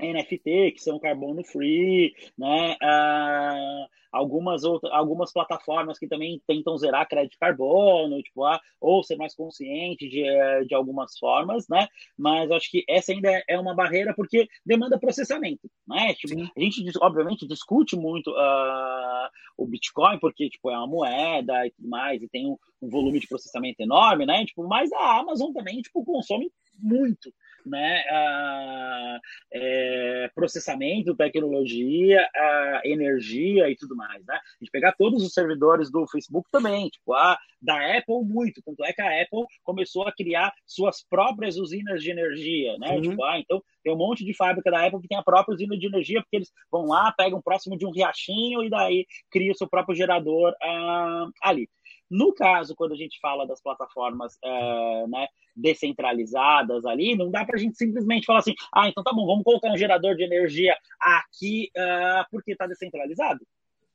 [0.00, 2.76] NFT, que são carbono free, né?
[2.82, 9.02] Ah, algumas outras, algumas plataformas que também tentam zerar crédito de carbono, tipo, ah, ou
[9.02, 11.86] ser mais consciente de, eh, de algumas formas, né?
[12.18, 16.14] Mas acho que essa ainda é uma barreira porque demanda processamento, né?
[16.14, 21.70] Tipo, a gente, obviamente, discute muito uh, o Bitcoin porque, tipo, é uma moeda e
[21.70, 24.44] tudo mais, e tem um, um volume de processamento enorme, né?
[24.44, 27.32] Tipo, mas a Amazon também, tipo, consome muito
[27.66, 29.18] né, a,
[29.52, 34.34] é, processamento, tecnologia, a energia e tudo mais, né?
[34.34, 38.82] A gente pegar todos os servidores do Facebook também, tipo, a da Apple muito, tanto
[38.84, 42.92] é que a Apple começou a criar suas próprias usinas de energia, né?
[42.92, 43.02] Uhum.
[43.02, 45.76] Tipo, ah, então tem um monte de fábrica da Apple que tem a própria usina
[45.76, 49.54] de energia, porque eles vão lá, pegam próximo de um riachinho e daí cria o
[49.54, 51.68] seu próprio gerador ah, ali.
[52.10, 57.56] No caso, quando a gente fala das plataformas uh, né, descentralizadas ali, não dá para
[57.56, 60.76] a gente simplesmente falar assim, ah, então tá bom, vamos colocar um gerador de energia
[61.00, 63.40] aqui uh, porque está descentralizado.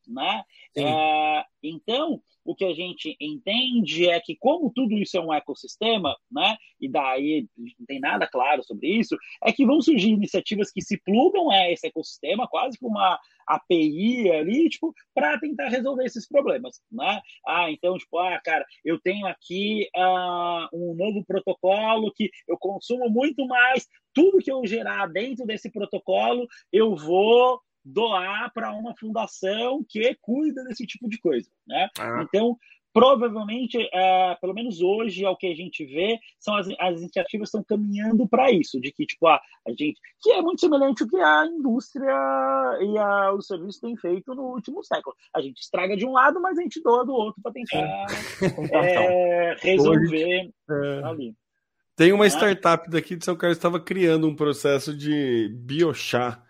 [0.08, 0.44] Né?
[0.78, 6.16] Uh, então, o que a gente entende é que, como tudo isso é um ecossistema,
[6.32, 10.82] né, e daí não tem nada claro sobre isso, é que vão surgir iniciativas que
[10.82, 16.28] se plugam a esse ecossistema, quase como uma API ali, tipo, para tentar resolver esses
[16.28, 17.20] problemas, né?
[17.48, 23.10] Ah, então, tipo, ah, cara, eu tenho aqui uh, um novo protocolo que eu consumo
[23.10, 29.86] muito mais, tudo que eu gerar dentro desse protocolo, eu vou doar para uma fundação
[29.88, 31.88] que cuida desse tipo de coisa, né?
[32.00, 32.24] Ah.
[32.24, 32.58] Então,
[32.92, 37.62] provavelmente, é, pelo menos hoje, ao que a gente vê, são as, as iniciativas estão
[37.62, 39.36] caminhando para isso, de que, tipo, a,
[39.68, 43.98] a gente, que é muito semelhante ao que a indústria e a, o serviço têm
[43.98, 45.14] feito no último século.
[45.36, 48.06] A gente estraga de um lado, mas a gente doa do outro para tentar
[48.72, 51.04] é, resolver hoje, é...
[51.04, 51.36] ali.
[51.98, 56.45] Tem uma startup daqui de São Carlos que estava criando um processo de biochá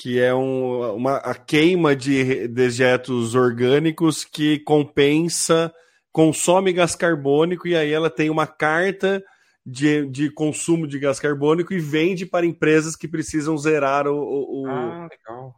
[0.00, 5.70] que é um, uma, a queima de dejetos orgânicos que compensa,
[6.10, 9.22] consome gás carbônico e aí ela tem uma carta
[9.64, 14.66] de, de consumo de gás carbônico e vende para empresas que precisam zerar o, o,
[14.66, 15.06] ah,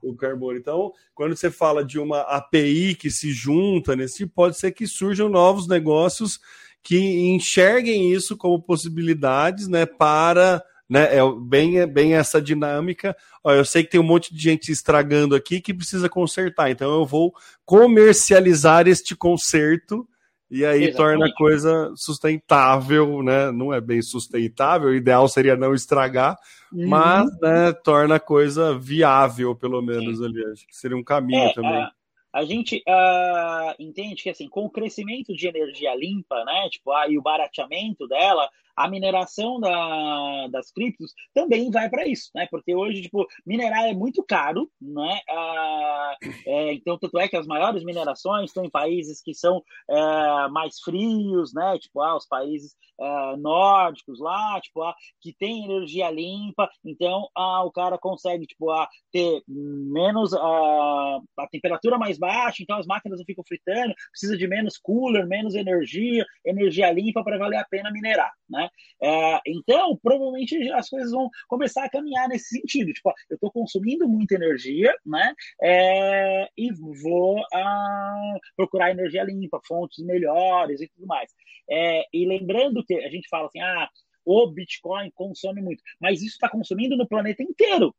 [0.02, 0.58] o carbono.
[0.58, 5.28] Então, quando você fala de uma API que se junta nesse, pode ser que surjam
[5.28, 6.40] novos negócios
[6.82, 6.98] que
[7.32, 10.60] enxerguem isso como possibilidades né, para
[10.92, 11.16] né?
[11.16, 13.16] É bem, bem essa dinâmica.
[13.42, 16.92] Ó, eu sei que tem um monte de gente estragando aqui que precisa consertar, então
[16.92, 17.32] eu vou
[17.64, 20.06] comercializar este conserto
[20.50, 20.96] e aí Exatamente.
[20.96, 23.50] torna a coisa sustentável, né?
[23.50, 26.36] Não é bem sustentável, o ideal seria não estragar,
[26.70, 26.86] uhum.
[26.86, 30.26] mas né, torna a coisa viável, pelo menos Sim.
[30.26, 30.44] ali.
[30.52, 31.72] Acho que seria um caminho é, também.
[31.72, 31.90] A,
[32.34, 36.68] a gente uh, entende que assim, com o crescimento de energia limpa, né?
[36.70, 38.46] Tipo, ah, e o barateamento dela,
[38.76, 42.46] a mineração da, das criptos também vai para isso, né?
[42.50, 45.20] Porque hoje, tipo, minerar é muito caro, né?
[45.28, 46.16] Ah,
[46.46, 50.80] é, então, tanto é que as maiores minerações estão em países que são é, mais
[50.80, 51.78] frios, né?
[51.78, 57.64] Tipo, ah, os países é, nórdicos lá, tipo, ah, que tem energia limpa, então ah,
[57.64, 63.18] o cara consegue, tipo, ah, ter menos ah, a temperatura mais baixa, então as máquinas
[63.18, 67.90] não ficam fritando, precisa de menos cooler, menos energia, energia limpa para valer a pena
[67.90, 68.61] minerar, né?
[69.02, 74.08] É, então, provavelmente as coisas vão começar a caminhar nesse sentido, tipo, eu estou consumindo
[74.08, 75.34] muita energia, né?
[75.62, 81.30] É, e vou ah, procurar energia limpa, fontes melhores e tudo mais.
[81.70, 83.88] É, e lembrando que a gente fala assim, ah,
[84.24, 87.94] o Bitcoin consome muito, mas isso está consumindo no planeta inteiro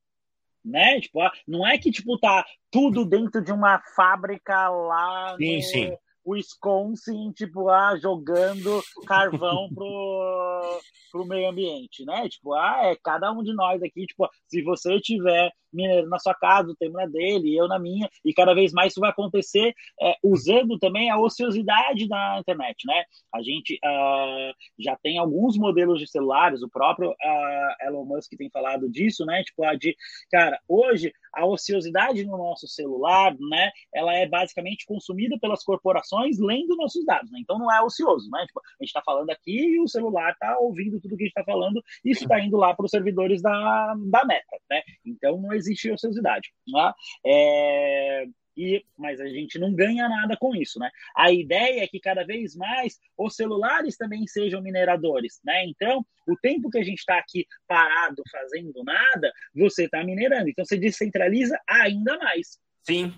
[0.64, 1.00] né?
[1.02, 5.98] Tipo, não é que tipo tá tudo dentro de uma fábrica lá sim, no sim.
[6.26, 12.28] Wisconsin, tipo, ah, jogando carvão pro, pro meio ambiente, né?
[12.30, 16.34] Tipo, ah, é cada um de nós aqui, tipo, se você tiver mineiro na sua
[16.34, 20.16] casa, tem na dele, eu na minha, e cada vez mais isso vai acontecer é,
[20.24, 23.04] usando também a ociosidade da internet, né?
[23.34, 28.50] A gente uh, já tem alguns modelos de celulares, o próprio uh, Elon Musk tem
[28.50, 29.44] falado disso, né?
[29.44, 29.96] Tipo, a de,
[30.32, 33.72] cara, hoje a ociosidade no nosso celular, né?
[33.94, 37.40] Ela é basicamente consumida pelas corporações lendo nossos dados, né?
[37.42, 38.46] Então não é ocioso, né?
[38.46, 41.38] Tipo, a gente está falando aqui e o celular está ouvindo tudo que a gente
[41.38, 44.82] está falando, isso está indo lá para os servidores da, da Meta, né?
[45.04, 46.94] Então não existe ociosidade, né?
[47.26, 50.90] É, e, mas a gente não ganha nada com isso, né?
[51.16, 55.66] A ideia é que cada vez mais os celulares também sejam mineradores, né?
[55.66, 60.50] Então, o tempo que a gente está aqui parado fazendo nada, você está minerando.
[60.50, 62.60] Então, você descentraliza ainda mais.
[62.84, 63.14] Sim.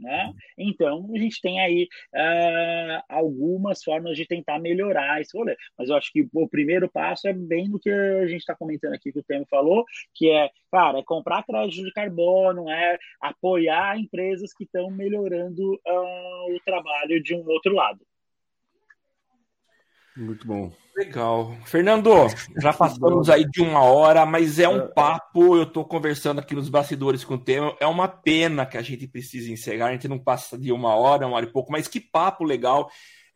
[0.00, 0.32] Né?
[0.56, 5.54] Então, a gente tem aí uh, algumas formas de tentar melhorar esse rolê.
[5.78, 8.94] Mas eu acho que o primeiro passo é bem do que a gente está comentando
[8.94, 9.84] aqui, que o Temo falou,
[10.14, 16.54] que é, cara, é comprar crédito de carbono, é apoiar empresas que estão melhorando uh,
[16.54, 18.00] o trabalho de um outro lado.
[20.16, 20.72] Muito bom.
[20.96, 21.56] Legal.
[21.64, 22.10] Fernando,
[22.60, 24.88] já passamos aí de uma hora, mas é um é.
[24.88, 25.56] papo.
[25.56, 27.74] Eu estou conversando aqui nos bastidores com o tema.
[27.80, 29.86] É uma pena que a gente precise encerrar.
[29.86, 32.90] A gente não passa de uma hora, uma hora e pouco, mas que papo legal.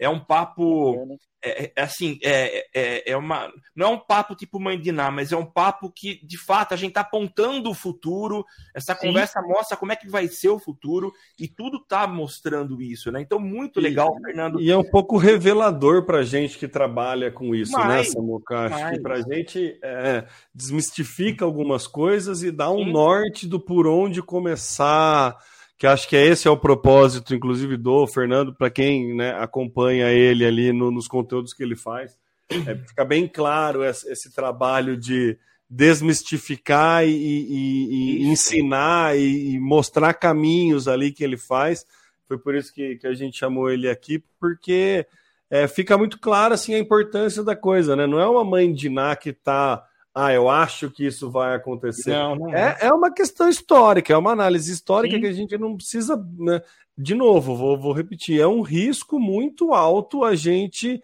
[0.05, 3.53] É um papo é, é, assim, é, é, é, uma.
[3.77, 6.73] Não é um papo tipo mãe de Ná, mas é um papo que, de fato,
[6.73, 8.47] a gente está apontando o futuro.
[8.75, 9.09] Essa Sim.
[9.09, 13.21] conversa mostra como é que vai ser o futuro e tudo está mostrando isso, né?
[13.21, 14.61] Então, muito legal, e, Fernando.
[14.61, 18.61] E é um pouco revelador para gente que trabalha com isso, né, mas, né, Samuca?
[18.61, 22.93] Acho que para gente é, desmistifica algumas coisas e dá um Sim.
[22.93, 25.37] norte do por onde começar
[25.77, 30.11] que acho que é esse é o propósito, inclusive, do Fernando, para quem né, acompanha
[30.11, 32.17] ele ali no, nos conteúdos que ele faz.
[32.51, 35.37] É, fica bem claro esse, esse trabalho de
[35.69, 41.85] desmistificar e, e, e ensinar e, e, mostrar caminhos ali que ele faz.
[42.29, 45.07] Foi por isso que, que a gente chamou ele aqui, porque
[45.51, 48.07] é, fica muito claro assim, a importância da coisa, né?
[48.07, 52.11] Não é uma mãe de Ná que está ah, eu acho que isso vai acontecer.
[52.11, 52.79] Não, não é.
[52.81, 52.87] é.
[52.87, 55.21] é uma questão histórica, é uma análise histórica Sim.
[55.21, 56.17] que a gente não precisa.
[56.39, 56.63] Né?
[56.97, 61.03] De novo, vou, vou repetir: é um risco muito alto a gente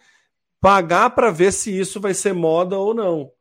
[0.61, 3.33] pagar para ver se isso vai ser moda ou não.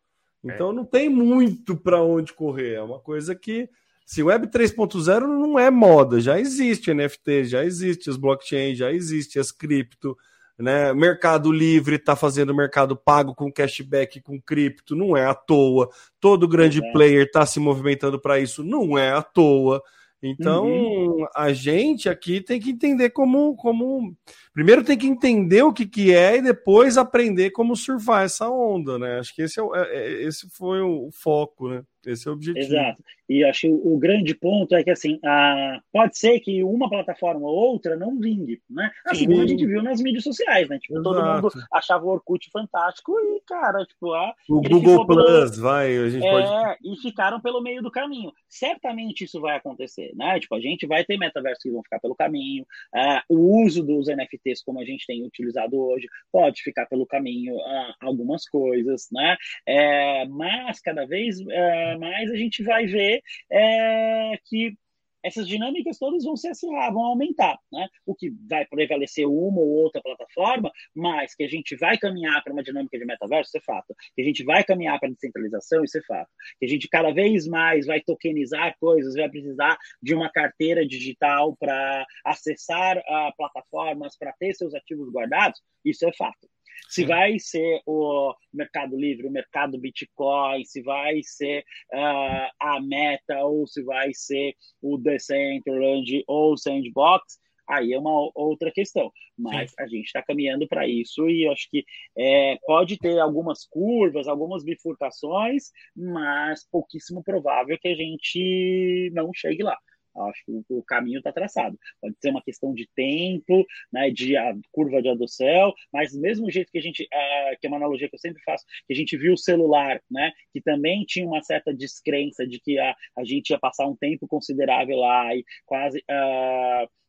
[0.44, 0.74] Então é.
[0.74, 2.74] não tem muito para onde correr.
[2.74, 3.70] É uma coisa que.
[4.04, 9.38] Se Web 3.0 não é moda, já existe NFT, já existe as blockchain, já existe
[9.38, 10.18] as cripto,
[10.60, 10.94] né?
[10.94, 15.90] Mercado Livre está fazendo mercado pago com cashback, com cripto, não é à toa.
[16.20, 16.92] Todo grande é.
[16.92, 19.82] player está se movimentando para isso, não é à toa.
[20.22, 21.26] Então, uhum.
[21.34, 24.14] a gente aqui tem que entender como, como.
[24.54, 28.98] Primeiro tem que entender o que, que é e depois aprender como surfar essa onda,
[28.98, 29.20] né?
[29.20, 31.84] Acho que esse, é, é, é esse foi o foco, né?
[32.06, 32.66] Esse é o objetivo.
[32.66, 33.04] Exato.
[33.28, 35.80] E acho que o grande ponto é que assim, a...
[35.92, 38.90] pode ser que uma plataforma ou outra não vingue, né?
[39.06, 40.80] Assim como a gente viu nas mídias sociais, né?
[40.80, 41.04] Tipo, Exato.
[41.04, 44.34] todo mundo achava o Orkut fantástico e, cara, tipo, a...
[44.50, 45.62] o Google Plus, pelo...
[45.62, 46.78] vai, a gente é, pode.
[46.84, 48.32] E ficaram pelo meio do caminho.
[48.48, 50.40] Certamente isso vai acontecer, né?
[50.40, 52.64] Tipo, a gente vai ter metaversos que vão ficar pelo caminho,
[52.96, 57.56] uh, o uso dos NFTs, como a gente tem utilizado hoje, pode ficar pelo caminho
[57.56, 59.38] uh, algumas coisas, né?
[59.66, 61.40] É, mas cada vez.
[61.40, 63.22] Uh, mas a gente vai ver
[63.52, 64.76] é, que
[65.24, 67.88] essas dinâmicas todas vão se acirrar, vão aumentar, né?
[68.06, 72.54] O que vai prevalecer uma ou outra plataforma, mas que a gente vai caminhar para
[72.54, 73.96] uma dinâmica de metaverso, isso é fato.
[74.16, 76.30] Que a gente vai caminhar para descentralização, isso é fato.
[76.60, 81.56] Que a gente cada vez mais vai tokenizar coisas, vai precisar de uma carteira digital
[81.58, 86.48] para acessar uh, plataformas, para ter seus ativos guardados, isso é fato.
[86.88, 91.64] Se vai ser o Mercado Livre, o mercado Bitcoin, se vai ser
[91.94, 98.32] uh, a Meta ou se vai ser o Decentraland ou o Sandbox, aí é uma
[98.34, 99.12] outra questão.
[99.38, 99.76] Mas Sim.
[99.80, 101.86] a gente está caminhando para isso e eu acho que
[102.18, 109.64] é, pode ter algumas curvas, algumas bifurcações, mas pouquíssimo provável que a gente não chegue
[109.64, 109.78] lá.
[110.16, 111.78] Acho que o, caminho está traçado.
[112.02, 116.50] Pode ser uma questão de tempo, né, de a curva de adoção, mas do mesmo
[116.50, 118.96] jeito que a gente, uh, que é uma analogia que eu sempre faço, que a
[118.96, 123.24] gente viu o celular, né, que também tinha uma certa descrença de que a, a
[123.24, 126.04] gente ia passar um tempo considerável lá e quase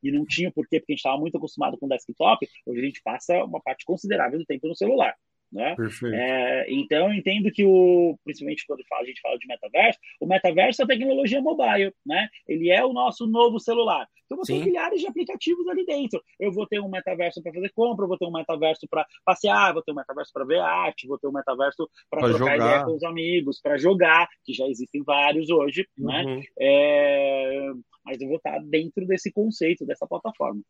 [0.02, 3.02] e não tinha porquê, porque a gente estava muito acostumado com desktop, hoje a gente
[3.02, 5.14] passa uma parte considerável do tempo no celular.
[5.52, 5.74] Né?
[6.14, 10.82] É, então, eu entendo que, o, principalmente quando a gente fala de metaverso, o metaverso
[10.82, 12.28] é a tecnologia mobile, né?
[12.46, 14.06] ele é o nosso novo celular.
[14.24, 16.22] Então, vou ter milhares de aplicativos ali dentro.
[16.38, 19.82] Eu vou ter um metaverso para fazer compra, vou ter um metaverso para passear, vou
[19.82, 22.56] ter um metaverso para ver arte, vou ter um metaverso para trocar jogar.
[22.56, 25.84] ideia com os amigos, para jogar, que já existem vários hoje.
[25.98, 26.22] Né?
[26.22, 26.36] Uhum.
[26.36, 26.42] Né?
[26.60, 27.70] É,
[28.04, 30.62] mas eu vou estar dentro desse conceito, dessa plataforma.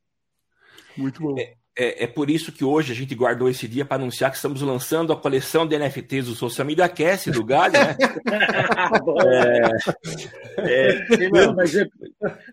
[0.96, 1.38] Muito bom.
[1.38, 4.36] É, é, é, por isso que hoje a gente guardou esse dia para anunciar que
[4.36, 7.96] estamos lançando a coleção de NFTs do Social Media Cast do Galho, né?
[10.58, 11.72] é, é, não, mas,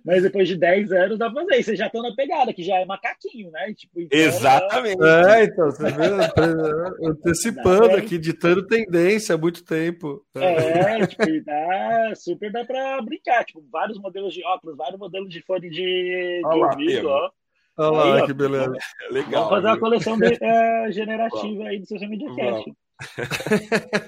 [0.06, 1.64] mas, depois de 10 anos dá pra fazer.
[1.64, 3.74] Vocês já estão na pegada, que já é macaquinho, né?
[3.74, 5.04] Tipo, então, Exatamente.
[5.04, 6.08] É, então, você vê,
[7.06, 10.24] antecipando aqui, ditando tendência há muito tempo.
[10.36, 13.44] É, tipo, dá, super dá para brincar.
[13.44, 17.30] Tipo, vários modelos de óculos, vários modelos de fone de, de ouvido, ó.
[17.78, 18.74] Olha lá, aí, que beleza.
[19.12, 19.50] Legal.
[19.50, 22.74] Vamos fazer uma coleção de, é, generativa aí do Social Media Cast.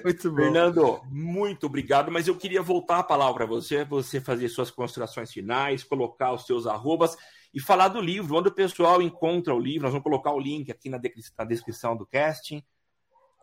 [0.04, 0.36] muito bom.
[0.36, 5.32] Fernando, muito obrigado, mas eu queria voltar a palavra para você, você fazer suas considerações
[5.32, 7.16] finais, colocar os seus arrobas
[7.54, 9.82] e falar do livro, onde o pessoal encontra o livro.
[9.82, 10.98] Nós vamos colocar o link aqui na,
[11.44, 12.62] descrição do casting.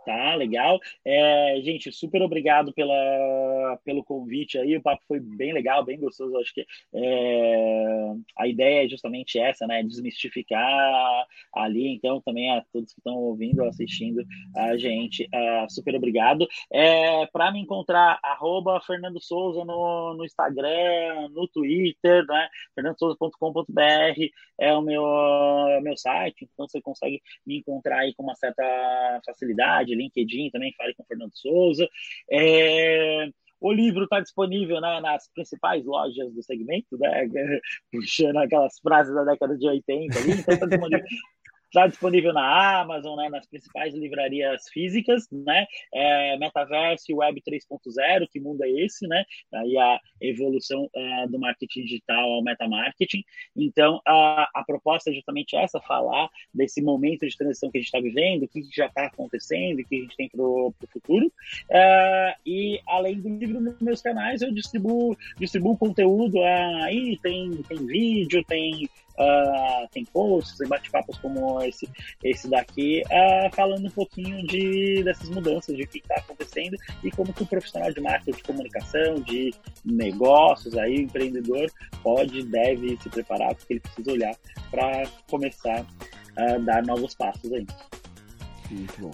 [0.07, 0.79] Tá, legal.
[1.03, 4.77] É, gente, super obrigado pela, pelo convite aí.
[4.77, 6.37] O papo foi bem legal, bem gostoso.
[6.37, 9.83] Acho que é, a ideia é justamente essa, né?
[9.83, 11.89] Desmistificar ali.
[11.89, 14.23] Então, também a todos que estão ouvindo, assistindo
[14.55, 16.47] a gente, é, super obrigado.
[16.71, 22.47] É, Para me encontrar, arroba Fernando Souza no, no Instagram, no Twitter, né?
[22.75, 23.73] fernandosouza.com.br
[24.59, 25.03] é o meu,
[25.69, 28.63] é meu site, então você consegue me encontrar aí com uma certa
[29.25, 31.87] facilidade LinkedIn também, fale com o Fernando Souza.
[32.31, 33.29] É,
[33.59, 37.27] o livro está disponível né, nas principais lojas do segmento, né,
[37.91, 41.05] puxando aquelas frases da década de 80 ali, então está disponível
[41.67, 45.65] Está disponível na Amazon, né, nas principais livrarias físicas, né?
[45.93, 49.25] É, Metaverse Web 3.0, que mundo é esse, né?
[49.53, 53.23] Aí a evolução uh, do marketing digital ao metamarketing.
[53.55, 57.87] Então, a, a proposta é justamente essa, falar desse momento de transição que a gente
[57.87, 61.27] está vivendo, o que já está acontecendo, o que a gente tem para o futuro.
[61.27, 67.85] Uh, e, além do livro, nos meus canais, eu distribuo, distribuo conteúdo aí, tem, tem
[67.85, 71.89] vídeo, tem uh, tem posts, tem bate-papos como esse,
[72.23, 77.11] esse daqui, uh, falando um pouquinho de, dessas mudanças, de o que está acontecendo e
[77.11, 79.53] como que o profissional de marketing, de comunicação, de
[79.83, 81.69] negócios, aí, o empreendedor,
[82.03, 84.35] pode, deve se preparar, porque ele precisa olhar
[84.69, 85.85] para começar
[86.35, 87.65] a dar novos passos aí.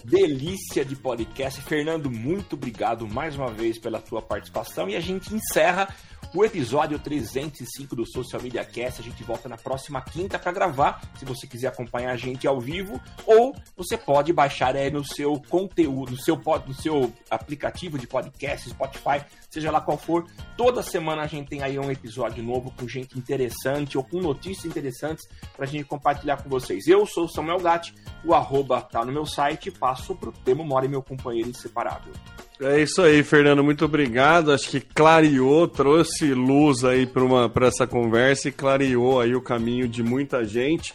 [0.04, 1.62] Delícia de podcast.
[1.62, 5.94] Fernando, muito obrigado mais uma vez pela tua participação e a gente encerra
[6.34, 9.02] o episódio 305 do Social Media Cast.
[9.02, 12.60] A gente volta na próxima quinta para gravar, se você quiser acompanhar a gente ao
[12.60, 18.08] vivo, ou você pode baixar é, no seu conteúdo, no seu, no seu aplicativo de
[18.08, 20.26] podcast, Spotify, seja lá qual for.
[20.58, 24.66] Toda semana a gente tem aí um episódio novo com gente interessante ou com notícias
[24.66, 26.88] interessantes para a gente compartilhar com vocês.
[26.88, 27.94] Eu sou o Samuel Gatti,
[28.26, 32.14] o arroba tá no meu site, passo pro Temo Mora, meu companheiro inseparável.
[32.62, 33.64] É isso aí, Fernando.
[33.64, 34.52] Muito obrigado.
[34.52, 40.04] Acho que clareou, trouxe luz aí para essa conversa e clareou aí o caminho de
[40.04, 40.94] muita gente,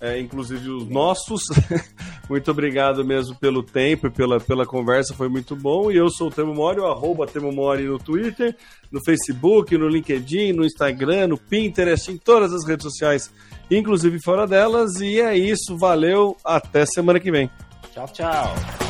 [0.00, 1.42] é, inclusive os nossos.
[2.28, 5.90] muito obrigado mesmo pelo tempo e pela, pela conversa, foi muito bom.
[5.90, 8.56] E eu sou o Temo Mori, arroba Temo Mori no Twitter,
[8.90, 13.30] no Facebook, no LinkedIn, no Instagram, no Pinterest, em todas as redes sociais,
[13.70, 15.00] inclusive fora delas.
[15.00, 17.50] E é isso, valeu, até semana que vem.
[17.92, 18.89] Tchau, tchau.